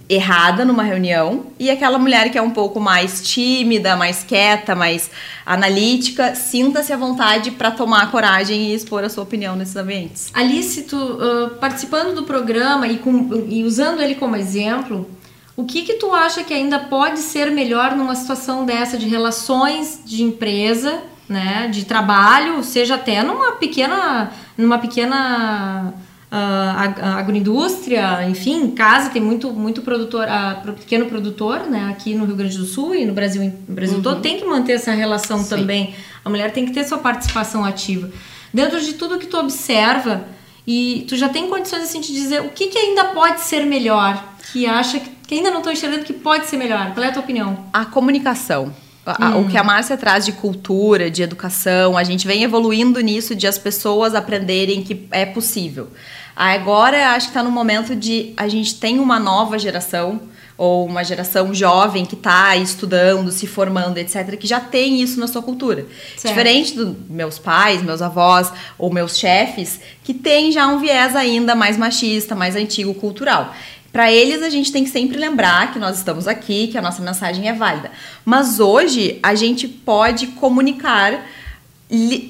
errada 0.08 0.64
numa 0.64 0.82
reunião 0.82 1.46
e 1.58 1.70
aquela 1.70 1.98
mulher 1.98 2.30
que 2.30 2.38
é 2.38 2.42
um 2.42 2.50
pouco 2.50 2.80
mais 2.80 3.20
tímida, 3.20 3.94
mais 3.94 4.24
quieta, 4.24 4.74
mais 4.74 5.10
analítica, 5.44 6.34
sinta-se 6.34 6.92
à 6.92 6.96
vontade 6.96 7.50
para 7.50 7.70
tomar 7.70 8.04
a 8.04 8.06
coragem 8.06 8.70
e 8.70 8.74
expor 8.74 9.04
a 9.04 9.10
sua 9.10 9.24
opinião 9.24 9.54
nesses 9.54 9.76
ambientes. 9.76 10.30
Alice, 10.32 10.82
tu, 10.82 10.96
uh, 10.96 11.50
participando 11.60 12.14
do 12.14 12.22
programa 12.22 12.86
e, 12.88 12.96
com, 12.96 13.46
e 13.48 13.62
usando 13.64 14.00
ele 14.00 14.14
como 14.14 14.34
exemplo, 14.34 15.08
o 15.54 15.64
que 15.64 15.82
que 15.82 15.94
tu 15.94 16.14
acha 16.14 16.42
que 16.42 16.54
ainda 16.54 16.78
pode 16.78 17.18
ser 17.18 17.50
melhor 17.50 17.94
numa 17.94 18.14
situação 18.14 18.64
dessa 18.64 18.96
de 18.96 19.06
relações 19.06 20.00
de 20.06 20.22
empresa, 20.22 21.02
né, 21.28 21.68
de 21.70 21.84
trabalho, 21.84 22.64
seja 22.64 22.94
até 22.94 23.22
numa 23.22 23.52
pequena, 23.52 24.32
numa 24.56 24.78
pequena 24.78 25.92
uh, 26.30 27.16
agroindústria, 27.18 28.28
enfim, 28.28 28.64
em 28.64 28.70
casa 28.70 29.10
tem 29.10 29.20
muito, 29.20 29.50
muito 29.50 29.82
produtor, 29.82 30.26
uh, 30.26 30.72
pequeno 30.72 31.06
produtor, 31.06 31.60
né? 31.68 31.88
Aqui 31.90 32.14
no 32.14 32.24
Rio 32.24 32.36
Grande 32.36 32.58
do 32.58 32.64
Sul 32.64 32.94
e 32.94 33.04
no 33.04 33.12
Brasil, 33.12 33.42
no 33.68 33.74
Brasil 33.74 33.96
uhum. 33.96 34.02
todo, 34.02 34.20
tem 34.20 34.38
que 34.38 34.44
manter 34.44 34.72
essa 34.72 34.92
relação 34.92 35.38
Sim. 35.38 35.48
também. 35.48 35.94
A 36.24 36.30
mulher 36.30 36.52
tem 36.52 36.66
que 36.66 36.72
ter 36.72 36.84
sua 36.84 36.98
participação 36.98 37.64
ativa. 37.64 38.10
Dentro 38.52 38.80
de 38.80 38.94
tudo 38.94 39.18
que 39.18 39.26
tu 39.26 39.36
observa, 39.38 40.24
e 40.66 41.06
tu 41.08 41.16
já 41.16 41.28
tem 41.30 41.48
condições 41.48 41.82
assim 41.82 42.00
de 42.00 42.12
dizer 42.12 42.42
o 42.42 42.50
que, 42.50 42.66
que 42.66 42.78
ainda 42.78 43.06
pode 43.06 43.40
ser 43.40 43.64
melhor, 43.64 44.22
que 44.52 44.66
acha 44.66 45.00
que, 45.00 45.08
que 45.26 45.34
ainda 45.34 45.50
não 45.50 45.58
estou 45.58 45.72
enxergando 45.72 46.04
que 46.04 46.12
pode 46.12 46.46
ser 46.46 46.58
melhor. 46.58 46.92
Qual 46.92 47.04
é 47.04 47.08
a 47.08 47.12
tua 47.12 47.22
opinião? 47.22 47.64
A 47.72 47.86
comunicação. 47.86 48.74
Hum. 49.20 49.42
O 49.42 49.48
que 49.48 49.56
a 49.56 49.64
Márcia 49.64 49.96
traz 49.96 50.24
de 50.24 50.32
cultura, 50.32 51.10
de 51.10 51.22
educação, 51.22 51.96
a 51.96 52.04
gente 52.04 52.26
vem 52.26 52.42
evoluindo 52.42 53.00
nisso 53.00 53.34
de 53.34 53.46
as 53.46 53.58
pessoas 53.58 54.14
aprenderem 54.14 54.82
que 54.82 55.06
é 55.10 55.24
possível. 55.24 55.88
Agora 56.34 57.10
acho 57.10 57.26
que 57.26 57.30
está 57.30 57.42
no 57.42 57.50
momento 57.50 57.96
de 57.96 58.32
a 58.36 58.46
gente 58.48 58.76
tem 58.76 58.98
uma 59.00 59.18
nova 59.18 59.58
geração 59.58 60.20
ou 60.58 60.84
uma 60.86 61.04
geração 61.04 61.54
jovem 61.54 62.04
que 62.04 62.16
está 62.16 62.56
estudando, 62.56 63.30
se 63.30 63.46
formando, 63.46 63.96
etc., 63.96 64.36
que 64.36 64.46
já 64.46 64.58
tem 64.58 65.00
isso 65.00 65.20
na 65.20 65.28
sua 65.28 65.40
cultura. 65.40 65.86
Certo. 66.16 66.34
Diferente 66.34 66.74
dos 66.74 66.96
meus 67.08 67.38
pais, 67.38 67.80
meus 67.80 68.02
avós 68.02 68.52
ou 68.76 68.92
meus 68.92 69.16
chefes, 69.16 69.80
que 70.02 70.12
tem 70.12 70.50
já 70.50 70.66
um 70.66 70.80
viés 70.80 71.14
ainda 71.14 71.54
mais 71.54 71.76
machista, 71.76 72.34
mais 72.34 72.56
antigo, 72.56 72.92
cultural. 72.94 73.54
Para 73.92 74.12
eles, 74.12 74.42
a 74.42 74.50
gente 74.50 74.70
tem 74.70 74.84
que 74.84 74.90
sempre 74.90 75.16
lembrar 75.16 75.72
que 75.72 75.78
nós 75.78 75.96
estamos 75.96 76.28
aqui, 76.28 76.68
que 76.68 76.76
a 76.76 76.82
nossa 76.82 77.02
mensagem 77.02 77.48
é 77.48 77.52
válida. 77.52 77.90
Mas 78.24 78.60
hoje, 78.60 79.18
a 79.22 79.34
gente 79.34 79.66
pode 79.66 80.28
comunicar 80.28 81.26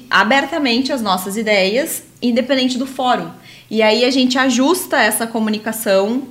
abertamente 0.09 0.93
as 0.93 1.01
nossas 1.01 1.35
ideias, 1.35 2.03
independente 2.21 2.77
do 2.77 2.85
fórum. 2.85 3.29
E 3.69 3.81
aí 3.81 4.05
a 4.05 4.09
gente 4.09 4.37
ajusta 4.37 4.97
essa 4.97 5.27
comunicação 5.27 6.23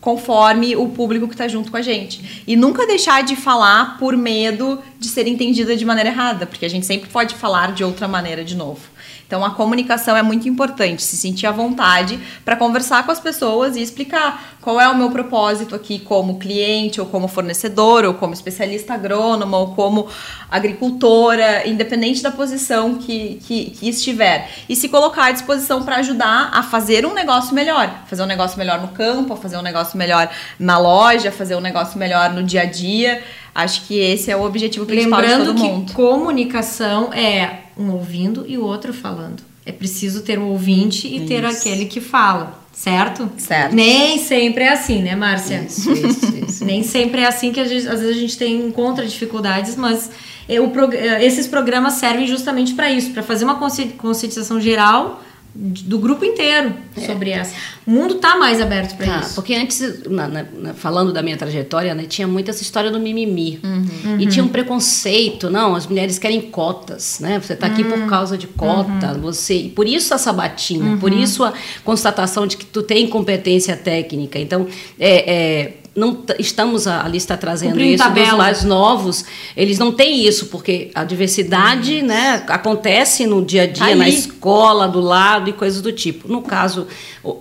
conforme 0.00 0.76
o 0.76 0.88
público 0.88 1.26
que 1.26 1.34
está 1.34 1.48
junto 1.48 1.70
com 1.70 1.76
a 1.76 1.82
gente. 1.82 2.42
E 2.46 2.54
nunca 2.54 2.86
deixar 2.86 3.22
de 3.22 3.34
falar 3.34 3.98
por 3.98 4.16
medo 4.16 4.80
de 4.98 5.08
ser 5.08 5.26
entendida 5.26 5.76
de 5.76 5.84
maneira 5.84 6.10
errada, 6.10 6.46
porque 6.46 6.64
a 6.64 6.70
gente 6.70 6.86
sempre 6.86 7.10
pode 7.10 7.34
falar 7.34 7.72
de 7.72 7.82
outra 7.82 8.06
maneira 8.06 8.44
de 8.44 8.54
novo. 8.54 8.80
Então 9.28 9.44
a 9.44 9.50
comunicação 9.50 10.16
é 10.16 10.22
muito 10.22 10.48
importante, 10.48 11.02
se 11.02 11.14
sentir 11.14 11.46
à 11.46 11.52
vontade 11.52 12.18
para 12.46 12.56
conversar 12.56 13.04
com 13.04 13.12
as 13.12 13.20
pessoas 13.20 13.76
e 13.76 13.82
explicar 13.82 14.56
qual 14.62 14.80
é 14.80 14.88
o 14.88 14.96
meu 14.96 15.10
propósito 15.10 15.74
aqui 15.74 15.98
como 15.98 16.38
cliente, 16.38 16.98
ou 16.98 17.06
como 17.06 17.28
fornecedor, 17.28 18.06
ou 18.06 18.14
como 18.14 18.32
especialista 18.32 18.94
agrônomo, 18.94 19.54
ou 19.54 19.74
como 19.74 20.08
agricultora, 20.50 21.68
independente 21.68 22.22
da 22.22 22.30
posição 22.30 22.94
que, 22.94 23.38
que, 23.46 23.66
que 23.66 23.88
estiver. 23.90 24.50
E 24.66 24.74
se 24.74 24.88
colocar 24.88 25.26
à 25.26 25.30
disposição 25.30 25.82
para 25.82 25.96
ajudar 25.96 26.50
a 26.50 26.62
fazer 26.62 27.04
um 27.04 27.12
negócio 27.12 27.54
melhor. 27.54 28.04
Fazer 28.06 28.22
um 28.22 28.26
negócio 28.26 28.56
melhor 28.58 28.80
no 28.80 28.88
campo, 28.88 29.36
fazer 29.36 29.58
um 29.58 29.62
negócio 29.62 29.98
melhor 29.98 30.30
na 30.58 30.78
loja, 30.78 31.30
fazer 31.30 31.54
um 31.54 31.60
negócio 31.60 31.98
melhor 31.98 32.32
no 32.32 32.42
dia 32.42 32.62
a 32.62 32.64
dia. 32.64 33.22
Acho 33.54 33.86
que 33.86 33.98
esse 33.98 34.30
é 34.30 34.36
o 34.36 34.42
objetivo 34.42 34.86
principal 34.86 35.20
Lembrando 35.20 35.40
de 35.40 35.46
todo 35.46 35.58
mundo. 35.58 35.86
que 35.86 35.92
comunicação 35.94 37.12
é 37.12 37.60
um 37.76 37.90
ouvindo 37.90 38.44
e 38.46 38.56
o 38.58 38.64
outro 38.64 38.92
falando. 38.92 39.42
É 39.64 39.72
preciso 39.72 40.22
ter 40.22 40.38
um 40.38 40.48
ouvinte 40.48 41.06
e 41.06 41.16
isso. 41.16 41.26
ter 41.26 41.44
aquele 41.44 41.84
que 41.86 42.00
fala, 42.00 42.58
certo? 42.72 43.28
Certo. 43.36 43.74
Nem 43.74 44.18
sempre 44.18 44.64
é 44.64 44.70
assim, 44.70 45.02
né, 45.02 45.14
Márcia? 45.14 45.66
Isso, 45.68 45.92
isso, 45.92 46.36
isso. 46.48 46.64
Nem 46.64 46.82
sempre 46.82 47.20
é 47.20 47.26
assim 47.26 47.52
que 47.52 47.62
gente, 47.66 47.86
às 47.86 48.00
vezes 48.00 48.16
a 48.16 48.20
gente 48.20 48.38
tem 48.38 48.66
encontra 48.66 49.04
dificuldades, 49.06 49.76
mas 49.76 50.10
eu, 50.48 50.72
esses 51.20 51.46
programas 51.46 51.94
servem 51.94 52.26
justamente 52.26 52.72
para 52.74 52.90
isso, 52.90 53.10
para 53.10 53.22
fazer 53.22 53.44
uma 53.44 53.56
conscientização 53.56 54.58
geral 54.58 55.22
do 55.60 55.98
grupo 55.98 56.24
inteiro 56.24 56.72
é. 56.96 57.00
sobre 57.00 57.30
essa. 57.30 57.52
O 57.84 57.90
mundo 57.90 58.14
tá 58.16 58.36
mais 58.36 58.60
aberto 58.60 58.96
para 58.96 59.06
tá, 59.06 59.20
isso. 59.20 59.34
Porque 59.34 59.54
antes, 59.54 60.04
na, 60.08 60.28
na, 60.28 60.74
falando 60.74 61.12
da 61.12 61.20
minha 61.20 61.36
trajetória, 61.36 61.96
né, 61.96 62.04
tinha 62.08 62.28
muito 62.28 62.48
essa 62.48 62.62
história 62.62 62.92
do 62.92 63.00
mimimi. 63.00 63.58
Uhum. 63.64 64.20
E 64.20 64.26
tinha 64.28 64.44
um 64.44 64.48
preconceito, 64.48 65.50
não, 65.50 65.74
as 65.74 65.84
mulheres 65.84 66.16
querem 66.16 66.40
cotas, 66.42 67.18
né? 67.18 67.40
Você 67.40 67.56
tá 67.56 67.66
aqui 67.66 67.82
uhum. 67.82 67.90
por 67.90 68.08
causa 68.08 68.38
de 68.38 68.46
cota, 68.46 69.14
uhum. 69.14 69.20
você. 69.20 69.54
E 69.54 69.68
por 69.70 69.88
isso 69.88 70.14
a 70.14 70.18
sabatina, 70.18 70.96
por 70.98 71.10
uhum. 71.10 71.18
isso 71.18 71.42
a 71.42 71.52
constatação 71.84 72.46
de 72.46 72.56
que 72.56 72.64
tu 72.64 72.80
tem 72.80 73.08
competência 73.08 73.76
técnica. 73.76 74.38
Então, 74.38 74.68
é, 74.98 75.34
é 75.34 75.77
não 75.98 76.24
estamos 76.38 76.86
ali 76.86 77.16
está 77.16 77.36
trazendo 77.36 77.80
isso 77.80 78.02
tabela. 78.02 78.28
dos 78.28 78.38
mais 78.38 78.64
novos 78.64 79.24
eles 79.56 79.78
não 79.78 79.92
têm 79.92 80.26
isso 80.26 80.46
porque 80.46 80.90
a 80.94 81.04
diversidade 81.04 82.02
né 82.02 82.44
acontece 82.48 83.26
no 83.26 83.44
dia 83.44 83.62
a 83.62 83.66
dia 83.66 83.96
na 83.96 84.08
escola 84.08 84.88
do 84.88 85.00
lado 85.00 85.50
e 85.50 85.52
coisas 85.52 85.82
do 85.82 85.92
tipo. 85.92 86.30
No 86.30 86.42
caso 86.42 86.86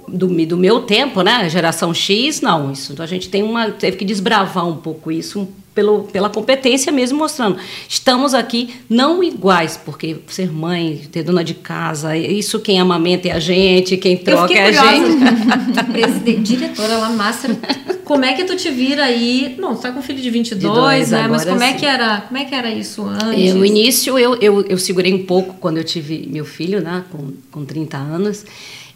do, 0.07 0.27
do 0.27 0.57
meu 0.57 0.81
tempo 0.81 1.21
né 1.21 1.47
geração 1.49 1.93
X 1.93 2.41
não 2.41 2.71
isso 2.71 2.93
então 2.93 3.03
a 3.03 3.07
gente 3.07 3.29
tem 3.29 3.43
uma 3.43 3.69
teve 3.71 3.97
que 3.97 4.05
desbravar 4.05 4.67
um 4.67 4.77
pouco 4.77 5.11
isso 5.11 5.47
pelo, 5.77 6.05
pela 6.05 6.27
competência 6.27 6.91
mesmo 6.91 7.19
mostrando. 7.19 7.57
Estamos 7.87 8.33
aqui 8.33 8.73
não 8.89 9.23
iguais, 9.23 9.77
porque 9.77 10.17
ser 10.25 10.51
mãe, 10.51 11.03
ter 11.11 11.21
dona 11.21 11.43
de 11.43 11.53
casa, 11.53 12.17
isso 12.17 12.59
quem 12.59 12.79
amamenta 12.79 13.27
é 13.27 13.31
a 13.31 13.39
gente, 13.39 13.95
quem 13.95 14.17
troca 14.17 14.55
é 14.55 14.69
a 14.69 14.71
gente. 14.71 16.41
Diretora 16.41 16.97
lá, 16.97 17.11
Master, 17.11 17.55
como 18.03 18.25
é 18.25 18.33
que 18.33 18.43
tu 18.43 18.55
te 18.55 18.71
vira 18.71 19.03
aí? 19.03 19.55
Não, 19.59 19.75
você 19.75 19.83
tá 19.83 19.91
com 19.91 19.99
um 19.99 20.01
filho 20.01 20.19
de 20.19 20.31
22, 20.31 20.59
de 20.59 20.67
dois, 20.67 21.11
né? 21.11 21.27
Mas 21.27 21.45
como 21.45 21.61
é 21.61 21.73
que 21.73 21.85
era, 21.85 22.21
como 22.21 22.39
é 22.39 22.45
que 22.45 22.55
era 22.55 22.71
isso 22.71 23.05
antes? 23.05 23.53
No 23.53 23.63
início 23.63 24.17
eu, 24.17 24.33
eu, 24.41 24.61
eu 24.63 24.79
segurei 24.79 25.13
um 25.13 25.25
pouco 25.27 25.57
quando 25.59 25.77
eu 25.77 25.83
tive 25.83 26.27
meu 26.27 26.43
filho, 26.43 26.81
né, 26.81 27.03
com, 27.11 27.33
com 27.51 27.63
30 27.63 27.97
anos. 27.97 28.43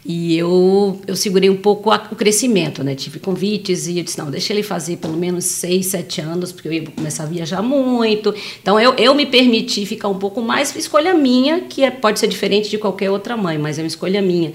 E 0.04 0.36
eu, 0.36 1.00
eu 1.06 1.14
segurei 1.14 1.48
um 1.48 1.56
pouco 1.56 1.90
a, 1.92 2.08
o 2.10 2.16
crescimento, 2.16 2.82
né? 2.82 2.94
Tive 2.94 3.20
convites 3.20 3.86
e 3.86 3.98
eu 3.98 4.04
disse, 4.04 4.18
não, 4.18 4.30
deixa 4.32 4.52
ele 4.52 4.62
fazer 4.62 4.96
pelo 4.96 5.16
menos 5.16 5.44
seis, 5.44 5.86
sete 5.86 6.20
anos, 6.20 6.50
porque 6.50 6.66
eu 6.66 6.72
ia 6.72 6.82
começar 6.82 7.22
a 7.22 7.26
viajar 7.26 7.62
muito. 7.62 8.34
Então, 8.60 8.80
eu, 8.80 8.94
eu 8.94 9.14
me 9.14 9.26
permiti 9.26 9.86
ficar 9.86 10.08
um 10.08 10.18
pouco 10.18 10.42
mais, 10.42 10.74
escolha 10.74 11.14
minha, 11.14 11.60
que 11.60 11.84
é, 11.84 11.90
pode 11.90 12.18
ser 12.18 12.26
diferente 12.26 12.68
de 12.68 12.78
qualquer 12.78 13.10
outra 13.10 13.36
mãe, 13.36 13.56
mas 13.58 13.78
é 13.78 13.82
uma 13.82 13.86
escolha 13.86 14.20
minha. 14.20 14.52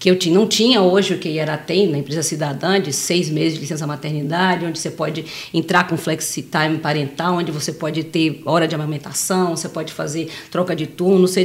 Que 0.00 0.10
eu 0.10 0.16
tinha, 0.16 0.34
não 0.34 0.46
tinha 0.48 0.80
hoje 0.82 1.14
o 1.14 1.18
que 1.18 1.38
era 1.38 1.56
tem 1.56 1.88
na 1.88 1.98
empresa 1.98 2.22
cidadã, 2.22 2.80
de 2.80 2.92
seis 2.92 3.28
meses 3.28 3.54
de 3.54 3.60
licença 3.60 3.86
maternidade, 3.86 4.64
onde 4.64 4.78
você 4.78 4.90
pode 4.90 5.24
entrar 5.54 5.88
com 5.88 5.96
flexi-time 5.96 6.78
parental, 6.78 7.34
onde 7.36 7.52
você 7.52 7.72
pode 7.72 8.02
ter 8.04 8.42
hora 8.44 8.66
de 8.66 8.74
amamentação, 8.74 9.56
você 9.56 9.68
pode 9.68 9.92
fazer 9.92 10.28
troca 10.50 10.74
de 10.74 10.86
turno, 10.86 11.26
você 11.26 11.44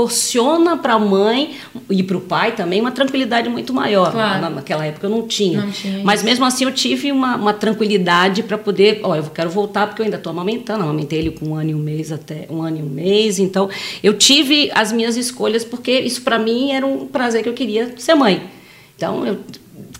proporciona 0.00 0.76
para 0.76 0.94
a 0.94 0.98
mãe 0.98 1.56
e 1.90 2.02
para 2.02 2.16
o 2.16 2.20
pai 2.20 2.52
também 2.52 2.80
uma 2.80 2.90
tranquilidade 2.90 3.48
muito 3.48 3.74
maior. 3.74 4.12
Claro. 4.12 4.54
Naquela 4.54 4.86
época 4.86 5.06
eu 5.06 5.10
não 5.10 5.26
tinha. 5.26 5.62
Não 5.62 5.70
tinha 5.70 6.02
Mas 6.02 6.22
mesmo 6.22 6.44
assim 6.44 6.64
eu 6.64 6.72
tive 6.72 7.12
uma, 7.12 7.36
uma 7.36 7.52
tranquilidade 7.52 8.42
para 8.42 8.56
poder, 8.56 9.00
ó, 9.02 9.14
eu 9.14 9.24
quero 9.24 9.50
voltar 9.50 9.86
porque 9.86 10.00
eu 10.00 10.04
ainda 10.04 10.16
estou 10.16 10.30
amamentando, 10.30 10.82
amamentei 10.82 11.18
ele 11.18 11.30
com 11.30 11.50
um 11.50 11.54
ano 11.54 11.70
e 11.70 11.74
um 11.74 11.78
mês 11.78 12.10
até 12.10 12.46
um 12.50 12.62
ano 12.62 12.78
e 12.78 12.82
um 12.82 12.88
mês. 12.88 13.38
Então 13.38 13.68
eu 14.02 14.16
tive 14.16 14.70
as 14.74 14.92
minhas 14.92 15.16
escolhas 15.16 15.64
porque 15.64 16.00
isso 16.00 16.22
para 16.22 16.38
mim 16.38 16.72
era 16.72 16.86
um 16.86 17.06
prazer 17.06 17.42
que 17.42 17.48
eu 17.48 17.54
queria 17.54 17.94
ser 17.98 18.14
mãe. 18.14 18.42
Então 18.96 19.26
eu 19.26 19.38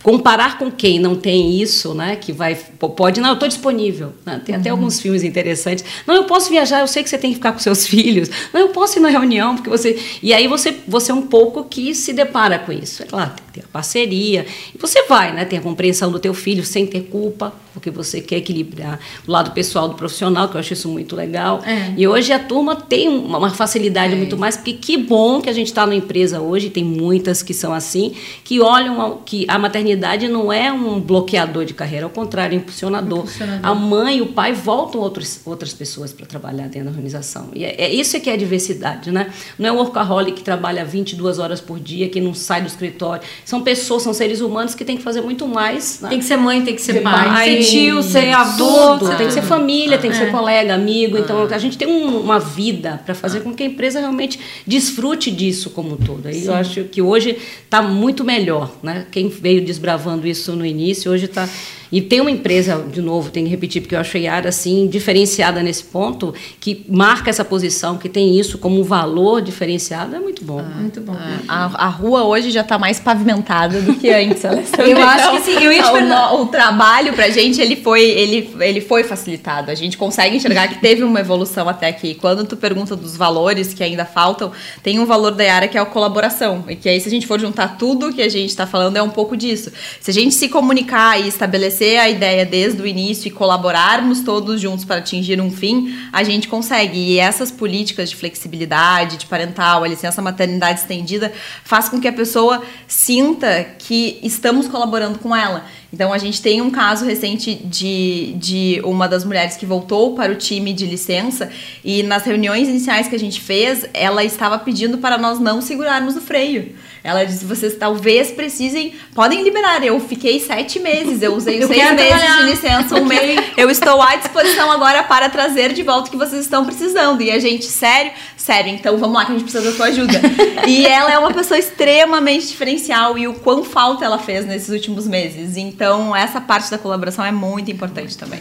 comparar 0.03 0.59
com 0.59 0.71
quem 0.71 0.99
não 0.99 1.15
tem 1.15 1.61
isso, 1.61 1.95
né, 1.95 2.17
que 2.17 2.33
vai 2.33 2.55
pode 2.55 3.21
não, 3.21 3.31
eu 3.31 3.35
estou 3.35 3.49
disponível. 3.49 4.13
Né? 4.25 4.41
Tem 4.45 4.55
uhum. 4.55 4.61
até 4.61 4.71
alguns 4.71 5.01
filmes 5.01 5.23
interessantes. 5.23 5.85
Não, 6.07 6.15
eu 6.15 6.25
posso 6.25 6.49
viajar, 6.49 6.81
eu 6.81 6.87
sei 6.87 7.03
que 7.03 7.11
você 7.11 7.19
tem 7.19 7.31
que 7.31 7.37
ficar 7.37 7.53
com 7.53 7.59
seus 7.59 7.87
filhos. 7.89 8.31
Não, 8.53 8.61
eu 8.61 8.69
posso 8.69 8.99
ir 8.99 9.03
na 9.03 9.09
reunião 9.09 9.55
porque 9.55 9.69
você 9.69 9.99
e 10.23 10.33
aí 10.33 10.47
você 10.47 10.75
você 10.87 11.13
é 11.13 11.15
um 11.15 11.23
pouco 11.23 11.65
que 11.65 11.95
se 11.95 12.13
depara 12.13 12.59
com 12.59 12.73
isso. 12.73 13.03
É 13.03 13.07
claro, 13.07 13.33
ter 13.53 13.61
a 13.61 13.69
parceria 13.73 14.47
e 14.75 14.79
você 14.79 15.07
vai, 15.07 15.33
né, 15.33 15.45
tem 15.45 15.59
a 15.59 15.63
compreensão 15.63 16.11
do 16.11 16.19
teu 16.19 16.35
filho 16.35 16.65
sem 16.65 16.87
ter 16.87 17.03
culpa, 17.03 17.53
porque 17.73 17.91
você 17.91 18.21
quer 18.21 18.37
equilibrar 18.37 18.99
o 19.27 19.31
lado 19.31 19.53
pessoal 19.53 19.89
do 19.89 19.95
profissional, 19.95 20.49
que 20.49 20.57
eu 20.57 20.61
acho 20.61 20.73
isso 20.73 20.89
muito 20.89 21.15
legal. 21.15 21.63
É. 21.65 21.95
E 21.97 22.07
hoje 22.07 22.33
a 22.33 22.39
turma 22.39 22.75
tem 22.75 23.09
uma 23.09 23.51
facilidade 23.51 24.15
é. 24.15 24.17
muito 24.17 24.37
mais, 24.37 24.57
porque 24.57 24.75
que 24.75 24.97
bom 24.97 25.41
que 25.41 25.49
a 25.49 25.53
gente 25.53 25.69
está 25.69 25.87
na 25.87 25.95
empresa 25.95 26.41
hoje, 26.41 26.71
tem 26.71 26.85
muitas 26.85 27.43
que 27.43 27.55
são 27.55 27.73
assim, 27.73 28.15
que 28.45 28.61
olham 28.61 29.21
que 29.25 29.45
a 29.49 29.59
maternidade 29.59 30.29
não 30.29 30.53
é 30.53 30.73
um 30.73 31.01
bloqueador 31.01 31.65
de 31.65 31.75
carreira, 31.75 32.07
ao 32.07 32.11
contrário, 32.11 32.55
é 32.55 32.57
impulsionador. 32.57 33.21
impulsionador. 33.21 33.67
A 33.71 33.75
mãe 33.75 34.19
e 34.19 34.23
o 34.23 34.27
pai 34.27 34.53
voltam 34.53 35.01
outros, 35.01 35.41
outras 35.45 35.73
pessoas 35.73 36.13
para 36.13 36.27
trabalhar 36.27 36.69
dentro 36.69 36.85
da 36.85 36.91
organização. 36.91 37.51
E 37.55 37.65
é, 37.65 37.75
é 37.79 37.93
isso 37.93 38.17
é 38.17 38.21
que 38.21 38.29
é 38.29 38.35
a 38.35 38.37
diversidade, 38.37 39.11
né? 39.11 39.33
Não 39.59 39.69
é 39.69 39.73
o 39.73 39.77
workaholic 39.77 40.39
que 40.39 40.43
trabalha 40.43 40.85
22 40.85 41.39
horas 41.39 41.61
por 41.61 41.79
dia, 41.79 42.09
que 42.09 42.21
não 42.21 42.35
sai 42.35 42.61
do 42.61 42.67
escritório. 42.67 43.23
São 43.51 43.63
pessoas, 43.63 44.05
são 44.05 44.15
seres 44.15 44.41
humanos 44.41 44.77
que 44.77 44.85
têm 44.85 44.97
que 44.97 45.03
fazer 45.03 45.23
muito 45.23 45.49
mais. 45.49 46.01
Né? 46.01 46.11
Tem 46.11 46.21
que 46.21 46.25
ser 46.25 46.37
mãe, 46.37 46.63
tem 46.63 46.73
que 46.73 46.81
ser 46.81 47.03
pai, 47.03 47.29
pai 47.31 47.63
ser 47.65 47.69
tio, 47.69 48.01
ser 48.01 48.31
avô. 48.31 48.97
Tudo. 48.97 49.17
Tem 49.17 49.27
que 49.27 49.33
ser 49.33 49.43
família, 49.43 49.99
tem 49.99 50.09
que 50.09 50.17
ser 50.17 50.29
é. 50.29 50.31
colega, 50.31 50.73
amigo. 50.73 51.19
Então 51.19 51.43
a 51.43 51.59
gente 51.59 51.77
tem 51.77 51.89
um, 51.89 52.21
uma 52.21 52.39
vida 52.39 53.03
para 53.05 53.13
fazer 53.13 53.41
com 53.41 53.53
que 53.53 53.65
a 53.65 53.67
empresa 53.67 53.99
realmente 53.99 54.39
desfrute 54.65 55.33
disso 55.33 55.71
como 55.71 55.95
um 55.95 55.97
todo. 55.97 56.29
Aí 56.29 56.47
eu 56.47 56.55
acho 56.55 56.85
que 56.85 57.03
hoje 57.03 57.37
está 57.65 57.83
muito 57.83 58.23
melhor, 58.23 58.71
né? 58.85 59.07
Quem 59.11 59.29
veio 59.29 59.65
desbravando 59.65 60.29
isso 60.29 60.55
no 60.55 60.65
início, 60.65 61.11
hoje 61.11 61.25
está 61.25 61.49
E 61.93 62.01
tem 62.01 62.21
uma 62.21 62.31
empresa, 62.31 62.85
de 62.91 63.03
novo, 63.03 63.31
tenho 63.31 63.47
que 63.47 63.51
repetir, 63.51 63.83
porque 63.83 63.95
eu 63.95 64.01
acho 64.01 64.17
a 64.17 64.21
Yara 64.21 64.49
assim, 64.49 64.87
diferenciada 64.87 65.63
nesse 65.63 65.85
ponto, 65.85 66.33
que 66.61 66.85
marca 66.89 67.31
essa 67.31 67.45
posição, 67.45 67.99
que 67.99 68.09
tem 68.09 68.39
isso 68.39 68.59
como 68.59 68.81
um 68.81 68.85
valor 68.85 69.43
diferenciado, 69.43 70.15
é 70.15 70.21
muito 70.21 70.45
bom. 70.45 70.61
Ah, 70.61 70.81
muito 70.81 71.01
bom. 71.01 71.17
A, 71.49 71.87
a, 71.87 71.89
rua 71.89 72.25
hoje 72.25 72.51
já 72.51 72.61
está 72.61 72.79
mais 72.79 73.01
pavimentada 73.01 73.81
do 73.81 73.95
que 73.95 74.09
antes, 74.11 74.45
Eu 74.79 75.03
acho 75.03 75.31
que 75.33 75.41
sim. 75.41 75.65
Eu 75.65 75.73
ia 75.73 75.93
o, 75.93 76.43
o 76.43 76.47
trabalho 76.47 77.13
pra 77.13 77.29
gente, 77.29 77.61
ele 77.61 77.77
foi, 77.77 78.03
ele, 78.03 78.55
ele 78.61 78.81
foi 78.81 79.03
facilitado. 79.03 79.71
A 79.71 79.75
gente 79.75 79.97
consegue 79.97 80.37
enxergar 80.37 80.69
que 80.69 80.81
teve 80.81 81.03
uma 81.03 81.21
evolução 81.21 81.69
até 81.69 81.89
aqui. 81.89 82.15
Quando 82.15 82.45
tu 82.45 82.57
pergunta 82.57 82.95
dos 82.95 83.17
valores 83.17 83.75
que 83.75 83.83
ainda 83.83 84.05
faltam, 84.05 84.53
tem 84.83 84.99
um 84.99 85.07
valor 85.07 85.33
da 85.33 85.53
área 85.53 85.69
que 85.69 85.77
é 85.77 85.81
a 85.81 85.87
colaboração. 85.87 86.65
E 86.69 86.77
que 86.77 86.89
aí, 86.89 87.01
se 87.01 87.09
a 87.09 87.11
gente 87.11 87.27
for 87.27 87.41
juntar 87.41 87.77
tudo 87.77 88.13
que 88.13 88.23
a 88.23 88.29
gente 88.29 88.51
está 88.51 88.67
falando, 88.67 88.97
é 88.97 89.03
um 89.03 89.11
pouco 89.11 89.37
disso. 89.37 89.73
Se 90.01 90.11
a 90.11 90.15
gente 90.15 90.35
se 90.35 90.49
comunicar 90.49 91.21
e 91.21 91.29
estabelecer 91.29 91.80
a 91.99 92.09
ideia 92.09 92.45
desde 92.45 92.81
o 92.83 92.87
início 92.87 93.29
e 93.29 93.31
colaborarmos 93.31 94.21
todos 94.21 94.61
juntos 94.61 94.85
para 94.85 94.97
atingir 94.97 95.41
um 95.41 95.51
fim, 95.51 95.97
a 96.13 96.23
gente 96.23 96.49
consegue. 96.49 96.99
E 96.99 97.19
essas 97.19 97.51
políticas 97.51 98.11
de 98.11 98.17
flexibilidade, 98.17 99.17
de 99.17 99.27
parental, 99.27 99.85
a 99.85 99.89
licença 99.89 100.21
maternidade 100.21 100.81
estendida, 100.81 101.33
faz 101.65 101.89
com 101.89 102.01
que 102.01 102.09
a 102.09 102.13
pessoa 102.13 102.63
sinta 102.87 103.65
que 103.79 104.19
estamos 104.23 104.69
colaborando 104.69 105.19
com 105.19 105.35
ela. 105.35 105.65
Então 105.93 106.13
a 106.13 106.19
gente 106.19 106.41
tem 106.41 106.61
um 106.61 106.71
caso 106.71 107.05
recente 107.05 107.55
de, 107.55 108.35
de 108.37 108.81
uma 108.85 109.09
das 109.09 109.25
mulheres 109.25 109.57
que 109.57 109.67
voltou 109.67 110.15
para 110.15 110.33
o 110.33 110.37
time 110.37 110.73
de 110.73 110.87
licença 110.87 111.51
e 111.85 112.03
nas 112.03 112.23
reuniões 112.25 112.69
iniciais 112.69 113.09
que 113.09 113.17
a 113.17 113.19
gente 113.19 113.41
fez, 113.41 113.85
ela 113.93 114.23
estava 114.23 114.59
pedindo 114.59 114.99
para 114.99 115.19
nós 115.19 115.41
não 115.41 115.61
segurarmos 115.61 116.17
o 116.17 116.21
freio. 116.21 116.75
Ela 117.03 117.25
disse: 117.25 117.45
vocês 117.45 117.77
talvez 117.77 118.31
precisem, 118.31 118.95
podem 119.15 119.43
liberar. 119.43 119.85
Eu 119.85 119.99
fiquei 120.01 120.41
sete 120.41 120.79
meses, 120.79 121.23
eu 121.23 121.35
usei 121.35 121.57
eu 121.63 121.69
seis 121.69 121.93
meses 121.93 122.07
trabalhar. 122.09 122.37
de 122.43 122.51
licença, 122.51 122.95
um 122.97 123.05
mês. 123.05 123.41
Eu 123.57 123.71
estou 123.71 124.01
à 124.01 124.17
disposição 124.17 124.71
agora 124.71 125.03
para 125.03 125.29
trazer 125.29 125.73
de 125.73 125.83
volta 125.83 126.09
o 126.09 126.11
que 126.11 126.17
vocês 126.17 126.43
estão 126.43 126.65
precisando. 126.65 127.23
E 127.23 127.31
a 127.31 127.39
gente, 127.39 127.67
sério, 127.67 128.13
sério, 128.37 128.73
então 128.73 128.97
vamos 128.99 129.17
lá 129.17 129.25
que 129.25 129.33
a 129.33 129.35
gente 129.35 129.45
precisa 129.45 129.71
da 129.71 129.77
sua 129.77 129.87
ajuda. 129.87 130.21
e 130.67 130.87
ela 130.87 131.13
é 131.13 131.19
uma 131.19 131.33
pessoa 131.33 131.59
extremamente 131.59 132.49
diferencial 132.49 133.19
e 133.19 133.27
o 133.27 133.35
quão 133.35 133.65
falta 133.65 134.05
ela 134.05 134.19
fez 134.19 134.47
nesses 134.47 134.69
últimos 134.69 135.07
meses. 135.07 135.57
Então, 135.57 136.15
essa 136.15 136.41
parte 136.41 136.71
da 136.71 136.79
colaboração 136.79 137.25
é 137.25 137.33
muito 137.33 137.71
importante 137.71 138.17
também. 138.17 138.41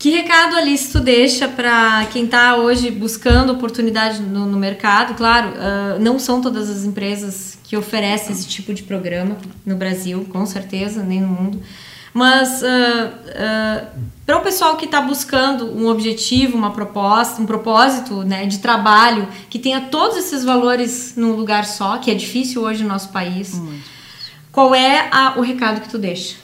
Que 0.00 0.08
recado, 0.08 0.56
Alice, 0.56 0.90
tu 0.90 0.98
deixa 0.98 1.46
para 1.46 2.06
quem 2.06 2.24
está 2.24 2.56
hoje 2.56 2.90
buscando 2.90 3.52
oportunidade 3.52 4.22
no, 4.22 4.46
no 4.46 4.58
mercado? 4.58 5.12
Claro, 5.14 5.50
uh, 5.50 6.00
não 6.00 6.18
são 6.18 6.40
todas 6.40 6.70
as 6.70 6.84
empresas 6.84 7.58
que 7.64 7.76
oferecem 7.76 8.32
esse 8.32 8.48
tipo 8.48 8.72
de 8.72 8.82
programa 8.82 9.36
no 9.64 9.76
Brasil, 9.76 10.26
com 10.32 10.46
certeza, 10.46 11.02
nem 11.02 11.20
no 11.20 11.28
mundo. 11.28 11.62
Mas 12.14 12.62
uh, 12.62 12.64
uh, 12.64 13.86
para 14.24 14.38
o 14.38 14.40
pessoal 14.40 14.78
que 14.78 14.86
está 14.86 15.02
buscando 15.02 15.66
um 15.66 15.86
objetivo, 15.86 16.56
uma 16.56 16.70
proposta, 16.70 17.42
um 17.42 17.44
propósito 17.44 18.22
né, 18.22 18.46
de 18.46 18.58
trabalho 18.60 19.28
que 19.50 19.58
tenha 19.58 19.82
todos 19.82 20.16
esses 20.16 20.42
valores 20.42 21.12
num 21.14 21.32
lugar 21.32 21.66
só, 21.66 21.98
que 21.98 22.10
é 22.10 22.14
difícil 22.14 22.62
hoje 22.62 22.82
no 22.82 22.88
nosso 22.88 23.10
país, 23.10 23.52
Muito. 23.52 23.84
qual 24.50 24.74
é 24.74 25.10
a, 25.12 25.34
o 25.36 25.42
recado 25.42 25.82
que 25.82 25.90
tu 25.90 25.98
deixa? 25.98 26.36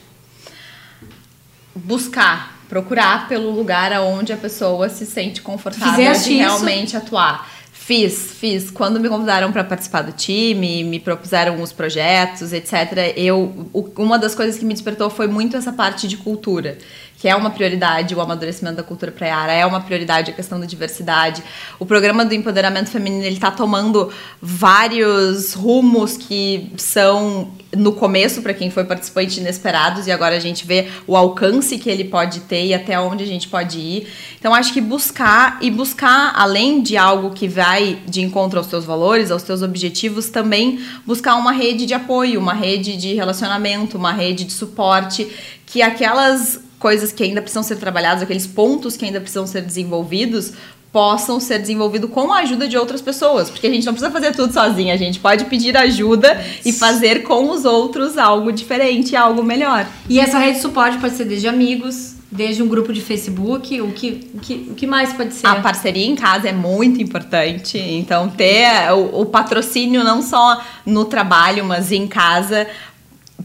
Buscar 1.74 2.55
procurar 2.68 3.28
pelo 3.28 3.50
lugar 3.50 3.92
aonde 3.92 4.32
a 4.32 4.36
pessoa 4.36 4.88
se 4.88 5.06
sente 5.06 5.40
confortável 5.42 6.12
de 6.12 6.34
realmente 6.34 6.88
isso? 6.88 6.96
atuar. 6.96 7.56
Fiz, 7.72 8.32
fiz. 8.32 8.68
Quando 8.68 8.98
me 8.98 9.08
convidaram 9.08 9.52
para 9.52 9.62
participar 9.62 10.02
do 10.02 10.10
time, 10.10 10.82
me 10.82 10.98
propuseram 10.98 11.62
os 11.62 11.72
projetos, 11.72 12.52
etc. 12.52 13.14
Eu, 13.16 13.70
uma 13.96 14.18
das 14.18 14.34
coisas 14.34 14.58
que 14.58 14.64
me 14.64 14.74
despertou 14.74 15.08
foi 15.08 15.28
muito 15.28 15.56
essa 15.56 15.72
parte 15.72 16.08
de 16.08 16.16
cultura 16.16 16.78
que 17.18 17.28
é 17.28 17.34
uma 17.34 17.50
prioridade 17.50 18.14
o 18.14 18.20
amadurecimento 18.20 18.76
da 18.76 18.82
cultura 18.82 19.10
praiara, 19.10 19.52
é 19.52 19.64
uma 19.64 19.80
prioridade 19.80 20.30
a 20.30 20.34
questão 20.34 20.60
da 20.60 20.66
diversidade. 20.66 21.42
O 21.78 21.86
programa 21.86 22.24
do 22.24 22.34
empoderamento 22.34 22.90
feminino 22.90 23.24
ele 23.24 23.36
está 23.36 23.50
tomando 23.50 24.12
vários 24.40 25.54
rumos 25.54 26.16
que 26.16 26.72
são 26.76 27.50
no 27.74 27.92
começo 27.92 28.42
para 28.42 28.54
quem 28.54 28.70
foi 28.70 28.84
participante 28.84 29.40
inesperados 29.40 30.06
e 30.06 30.12
agora 30.12 30.36
a 30.36 30.40
gente 30.40 30.66
vê 30.66 30.88
o 31.06 31.16
alcance 31.16 31.78
que 31.78 31.90
ele 31.90 32.04
pode 32.04 32.40
ter 32.40 32.66
e 32.66 32.74
até 32.74 32.98
onde 32.98 33.24
a 33.24 33.26
gente 33.26 33.48
pode 33.48 33.78
ir. 33.78 34.08
Então 34.38 34.54
acho 34.54 34.72
que 34.72 34.80
buscar 34.80 35.58
e 35.60 35.70
buscar 35.70 36.32
além 36.36 36.82
de 36.82 36.96
algo 36.96 37.30
que 37.30 37.48
vai 37.48 37.98
de 38.06 38.20
encontro 38.20 38.58
aos 38.58 38.68
teus 38.68 38.84
valores, 38.84 39.30
aos 39.30 39.42
teus 39.42 39.62
objetivos, 39.62 40.28
também 40.28 40.80
buscar 41.04 41.36
uma 41.36 41.52
rede 41.52 41.86
de 41.86 41.94
apoio, 41.94 42.38
uma 42.38 42.54
rede 42.54 42.96
de 42.96 43.14
relacionamento, 43.14 43.96
uma 43.96 44.12
rede 44.12 44.44
de 44.44 44.52
suporte 44.52 45.26
que 45.66 45.82
aquelas 45.82 46.60
coisas 46.78 47.12
que 47.12 47.22
ainda 47.22 47.40
precisam 47.40 47.62
ser 47.62 47.76
trabalhadas, 47.76 48.22
aqueles 48.22 48.46
pontos 48.46 48.96
que 48.96 49.04
ainda 49.04 49.20
precisam 49.20 49.46
ser 49.46 49.62
desenvolvidos, 49.62 50.52
possam 50.92 51.38
ser 51.38 51.58
desenvolvidos 51.58 52.10
com 52.10 52.32
a 52.32 52.38
ajuda 52.38 52.66
de 52.66 52.76
outras 52.76 53.02
pessoas, 53.02 53.50
porque 53.50 53.66
a 53.66 53.70
gente 53.70 53.84
não 53.84 53.92
precisa 53.92 54.10
fazer 54.10 54.34
tudo 54.34 54.52
sozinha, 54.52 54.94
a 54.94 54.96
gente 54.96 55.18
pode 55.20 55.44
pedir 55.44 55.76
ajuda 55.76 56.42
e 56.64 56.72
fazer 56.72 57.22
com 57.22 57.50
os 57.50 57.66
outros 57.66 58.16
algo 58.16 58.50
diferente, 58.50 59.14
algo 59.14 59.42
melhor. 59.42 59.86
E 60.08 60.18
essa 60.18 60.38
rede 60.38 60.54
de 60.56 60.62
suporte 60.62 60.96
pode 60.98 61.14
ser 61.14 61.26
desde 61.26 61.48
amigos, 61.48 62.14
desde 62.30 62.62
um 62.62 62.66
grupo 62.66 62.92
de 62.92 63.00
Facebook, 63.00 63.78
o 63.80 63.92
que, 63.92 64.30
o 64.34 64.38
que, 64.38 64.68
o 64.70 64.74
que 64.74 64.86
mais 64.86 65.12
pode 65.12 65.34
ser? 65.34 65.46
A 65.46 65.56
parceria 65.56 66.06
em 66.06 66.16
casa 66.16 66.48
é 66.48 66.52
muito 66.52 67.02
importante, 67.02 67.78
então 67.78 68.30
ter 68.30 68.90
o, 68.92 69.20
o 69.20 69.26
patrocínio 69.26 70.02
não 70.02 70.22
só 70.22 70.62
no 70.86 71.04
trabalho, 71.04 71.64
mas 71.64 71.92
em 71.92 72.06
casa 72.06 72.66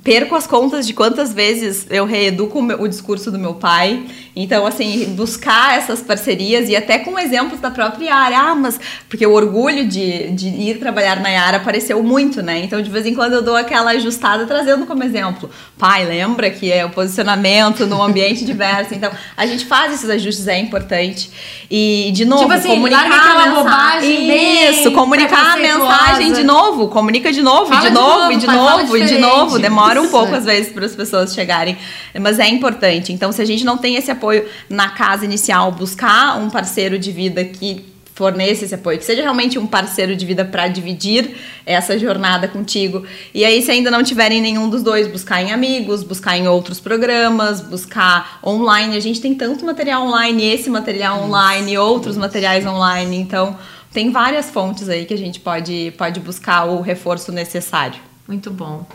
perco 0.04 0.36
as 0.36 0.48
contas 0.48 0.88
de 0.88 0.94
quantas 0.94 1.34
vezes 1.34 1.86
eu 1.90 2.06
reeduco 2.06 2.60
o, 2.60 2.64
meu, 2.64 2.82
o, 2.82 2.88
discurso 2.88 3.32
do 3.32 3.38
meu 3.38 3.56
pai. 3.56 4.06
Então, 4.36 4.66
assim, 4.66 5.14
buscar 5.16 5.78
essas 5.78 6.02
parcerias 6.02 6.70
e 6.70 6.76
até 6.76 7.00
com 7.00 7.20
exemplos 7.20 7.60
da 7.60 7.70
própria 7.70 8.16
área. 8.16 8.40
Ah, 8.40 8.56
mas 8.56 8.80
porque 9.10 9.26
o 9.26 9.34
orgulho 9.34 9.86
de, 9.86 10.32
de 10.32 10.48
ir 10.48 10.80
trabalhar 10.80 11.20
na 11.20 11.30
área 11.30 11.58
apareceu 11.58 12.02
muito, 12.02 12.42
né? 12.42 12.60
Então, 12.60 12.82
de 12.82 12.90
vez 12.90 13.06
em 13.06 13.14
quando 13.14 13.34
eu 13.34 13.42
dou 13.42 13.56
aquela 13.56 13.92
ajustada 13.92 14.46
trazendo 14.46 14.86
como 14.86 15.04
exemplo. 15.04 15.50
Pai, 15.78 16.06
lembra 16.06 16.50
que 16.50 16.72
é 16.72 16.86
o 16.86 16.90
posicionamento 16.90 17.86
no 17.86 18.02
ambiente 18.02 18.46
diverso. 18.46 18.94
Então, 18.94 19.12
a 19.36 19.46
gente 19.46 19.66
faz 19.66 19.94
esses 19.94 20.10
ajustes, 20.10 20.48
é 20.48 20.58
importante. 20.58 21.30
E, 21.70 22.12
de 22.14 22.26
novo, 22.26 22.44
tipo 22.44 22.54
assim, 22.54 22.70
comunicar 22.70 23.38
a 23.38 23.50
mensagem. 23.50 24.70
Isso, 24.70 24.92
comunicar 24.92 25.54
a 25.54 25.58
mensagem 25.58 26.34
de 26.34 26.44
novo. 26.44 26.88
Comunica 26.88 27.32
de 27.32 27.42
novo, 27.42 27.76
de, 27.76 27.82
de 27.82 27.90
novo, 27.90 28.32
e 28.32 28.38
de 28.38 28.48
novo, 28.48 28.98
e 28.98 29.06
de 29.06 29.18
novo. 29.18 29.60
Demora 29.60 29.82
demora 29.92 30.02
um 30.02 30.10
pouco, 30.10 30.36
às 30.36 30.46
vezes, 30.46 30.72
para 30.72 30.86
as 30.86 30.96
pessoas 30.96 31.34
chegarem, 31.34 31.78
mas 32.20 32.40
é 32.40 32.48
importante. 32.48 33.12
Então, 33.12 33.32
se 33.32 33.42
a 33.42 33.46
gente 33.46 33.64
não 33.64 33.78
tem 33.78 33.96
esse 33.96 34.12
apoio 34.22 34.46
na 34.70 34.90
casa 34.90 35.26
inicial, 35.26 35.72
buscar 35.72 36.38
um 36.38 36.50
parceiro 36.50 37.00
de 37.00 37.12
vida 37.12 37.44
que 37.44 37.92
forneça 38.14 38.66
esse 38.66 38.76
apoio, 38.76 39.00
que 39.00 39.06
seja 39.06 39.24
realmente 39.24 39.58
um 39.58 39.66
parceiro 39.66 40.16
de 40.16 40.26
vida 40.26 40.46
para 40.46 40.68
dividir 40.68 41.36
essa 41.66 41.98
jornada 41.98 42.48
contigo. 42.48 43.04
E 43.34 43.44
aí, 43.44 43.64
se 43.64 43.72
ainda 43.72 43.90
não 43.90 44.04
tiverem 44.04 44.40
nenhum 44.40 44.70
dos 44.70 44.84
dois, 44.84 45.08
buscar 45.08 45.42
em 45.42 45.52
amigos, 45.52 46.04
buscar 46.04 46.38
em 46.38 46.48
outros 46.48 46.80
programas, 46.80 47.62
buscar 47.62 48.40
online. 48.46 48.96
A 48.96 49.00
gente 49.00 49.20
tem 49.20 49.34
tanto 49.34 49.66
material 49.66 50.06
online, 50.06 50.54
esse 50.54 50.70
material 50.70 51.24
online, 51.24 51.78
outros 51.80 52.16
materiais 52.16 52.64
online. 52.64 53.18
Então, 53.18 53.58
tem 53.92 54.12
várias 54.12 54.52
fontes 54.52 54.88
aí 54.88 55.06
que 55.06 55.14
a 55.16 55.18
gente 55.18 55.40
pode, 55.40 55.92
pode 55.98 56.20
buscar 56.20 56.66
o 56.66 56.80
reforço 56.82 57.32
necessário. 57.32 58.11
Muito 58.32 58.50
bom. 58.50 58.88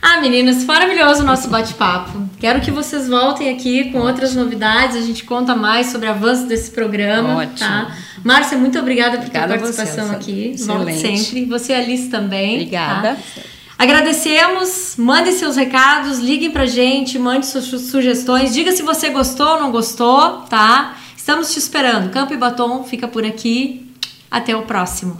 Ah, 0.00 0.18
meninas, 0.18 0.64
maravilhoso 0.64 1.20
o 1.20 1.26
nosso 1.26 1.50
bate-papo. 1.50 2.26
Quero 2.40 2.62
que 2.62 2.70
vocês 2.70 3.06
voltem 3.06 3.50
aqui 3.50 3.92
com 3.92 3.98
outras 3.98 4.34
novidades. 4.34 4.96
A 4.96 5.02
gente 5.02 5.24
conta 5.24 5.54
mais 5.54 5.88
sobre 5.88 6.08
o 6.08 6.10
avanço 6.10 6.46
desse 6.46 6.70
programa. 6.70 7.36
Ótimo. 7.36 7.58
Tá? 7.58 7.94
Márcia, 8.24 8.56
muito 8.56 8.78
obrigada 8.78 9.18
por 9.18 9.26
obrigada 9.26 9.58
tua 9.58 9.58
participação 9.58 10.06
você, 10.06 10.14
aqui. 10.14 10.54
Volte 10.60 10.94
sempre. 10.94 11.44
Você, 11.44 11.74
Alice, 11.74 12.08
também. 12.08 12.54
Obrigada. 12.54 13.14
Tá? 13.14 13.42
Agradecemos, 13.78 14.94
mande 14.96 15.32
seus 15.32 15.54
recados, 15.54 16.18
liguem 16.18 16.50
pra 16.50 16.64
gente, 16.64 17.18
mande 17.18 17.44
suas 17.44 17.66
sugestões, 17.66 18.54
diga 18.54 18.72
se 18.72 18.80
você 18.80 19.10
gostou 19.10 19.48
ou 19.48 19.60
não 19.60 19.70
gostou, 19.70 20.46
tá? 20.48 20.96
Estamos 21.14 21.52
te 21.52 21.58
esperando. 21.58 22.08
Campo 22.08 22.32
e 22.32 22.38
Batom 22.38 22.84
fica 22.84 23.06
por 23.06 23.22
aqui. 23.22 23.86
Até 24.30 24.56
o 24.56 24.62
próximo. 24.62 25.18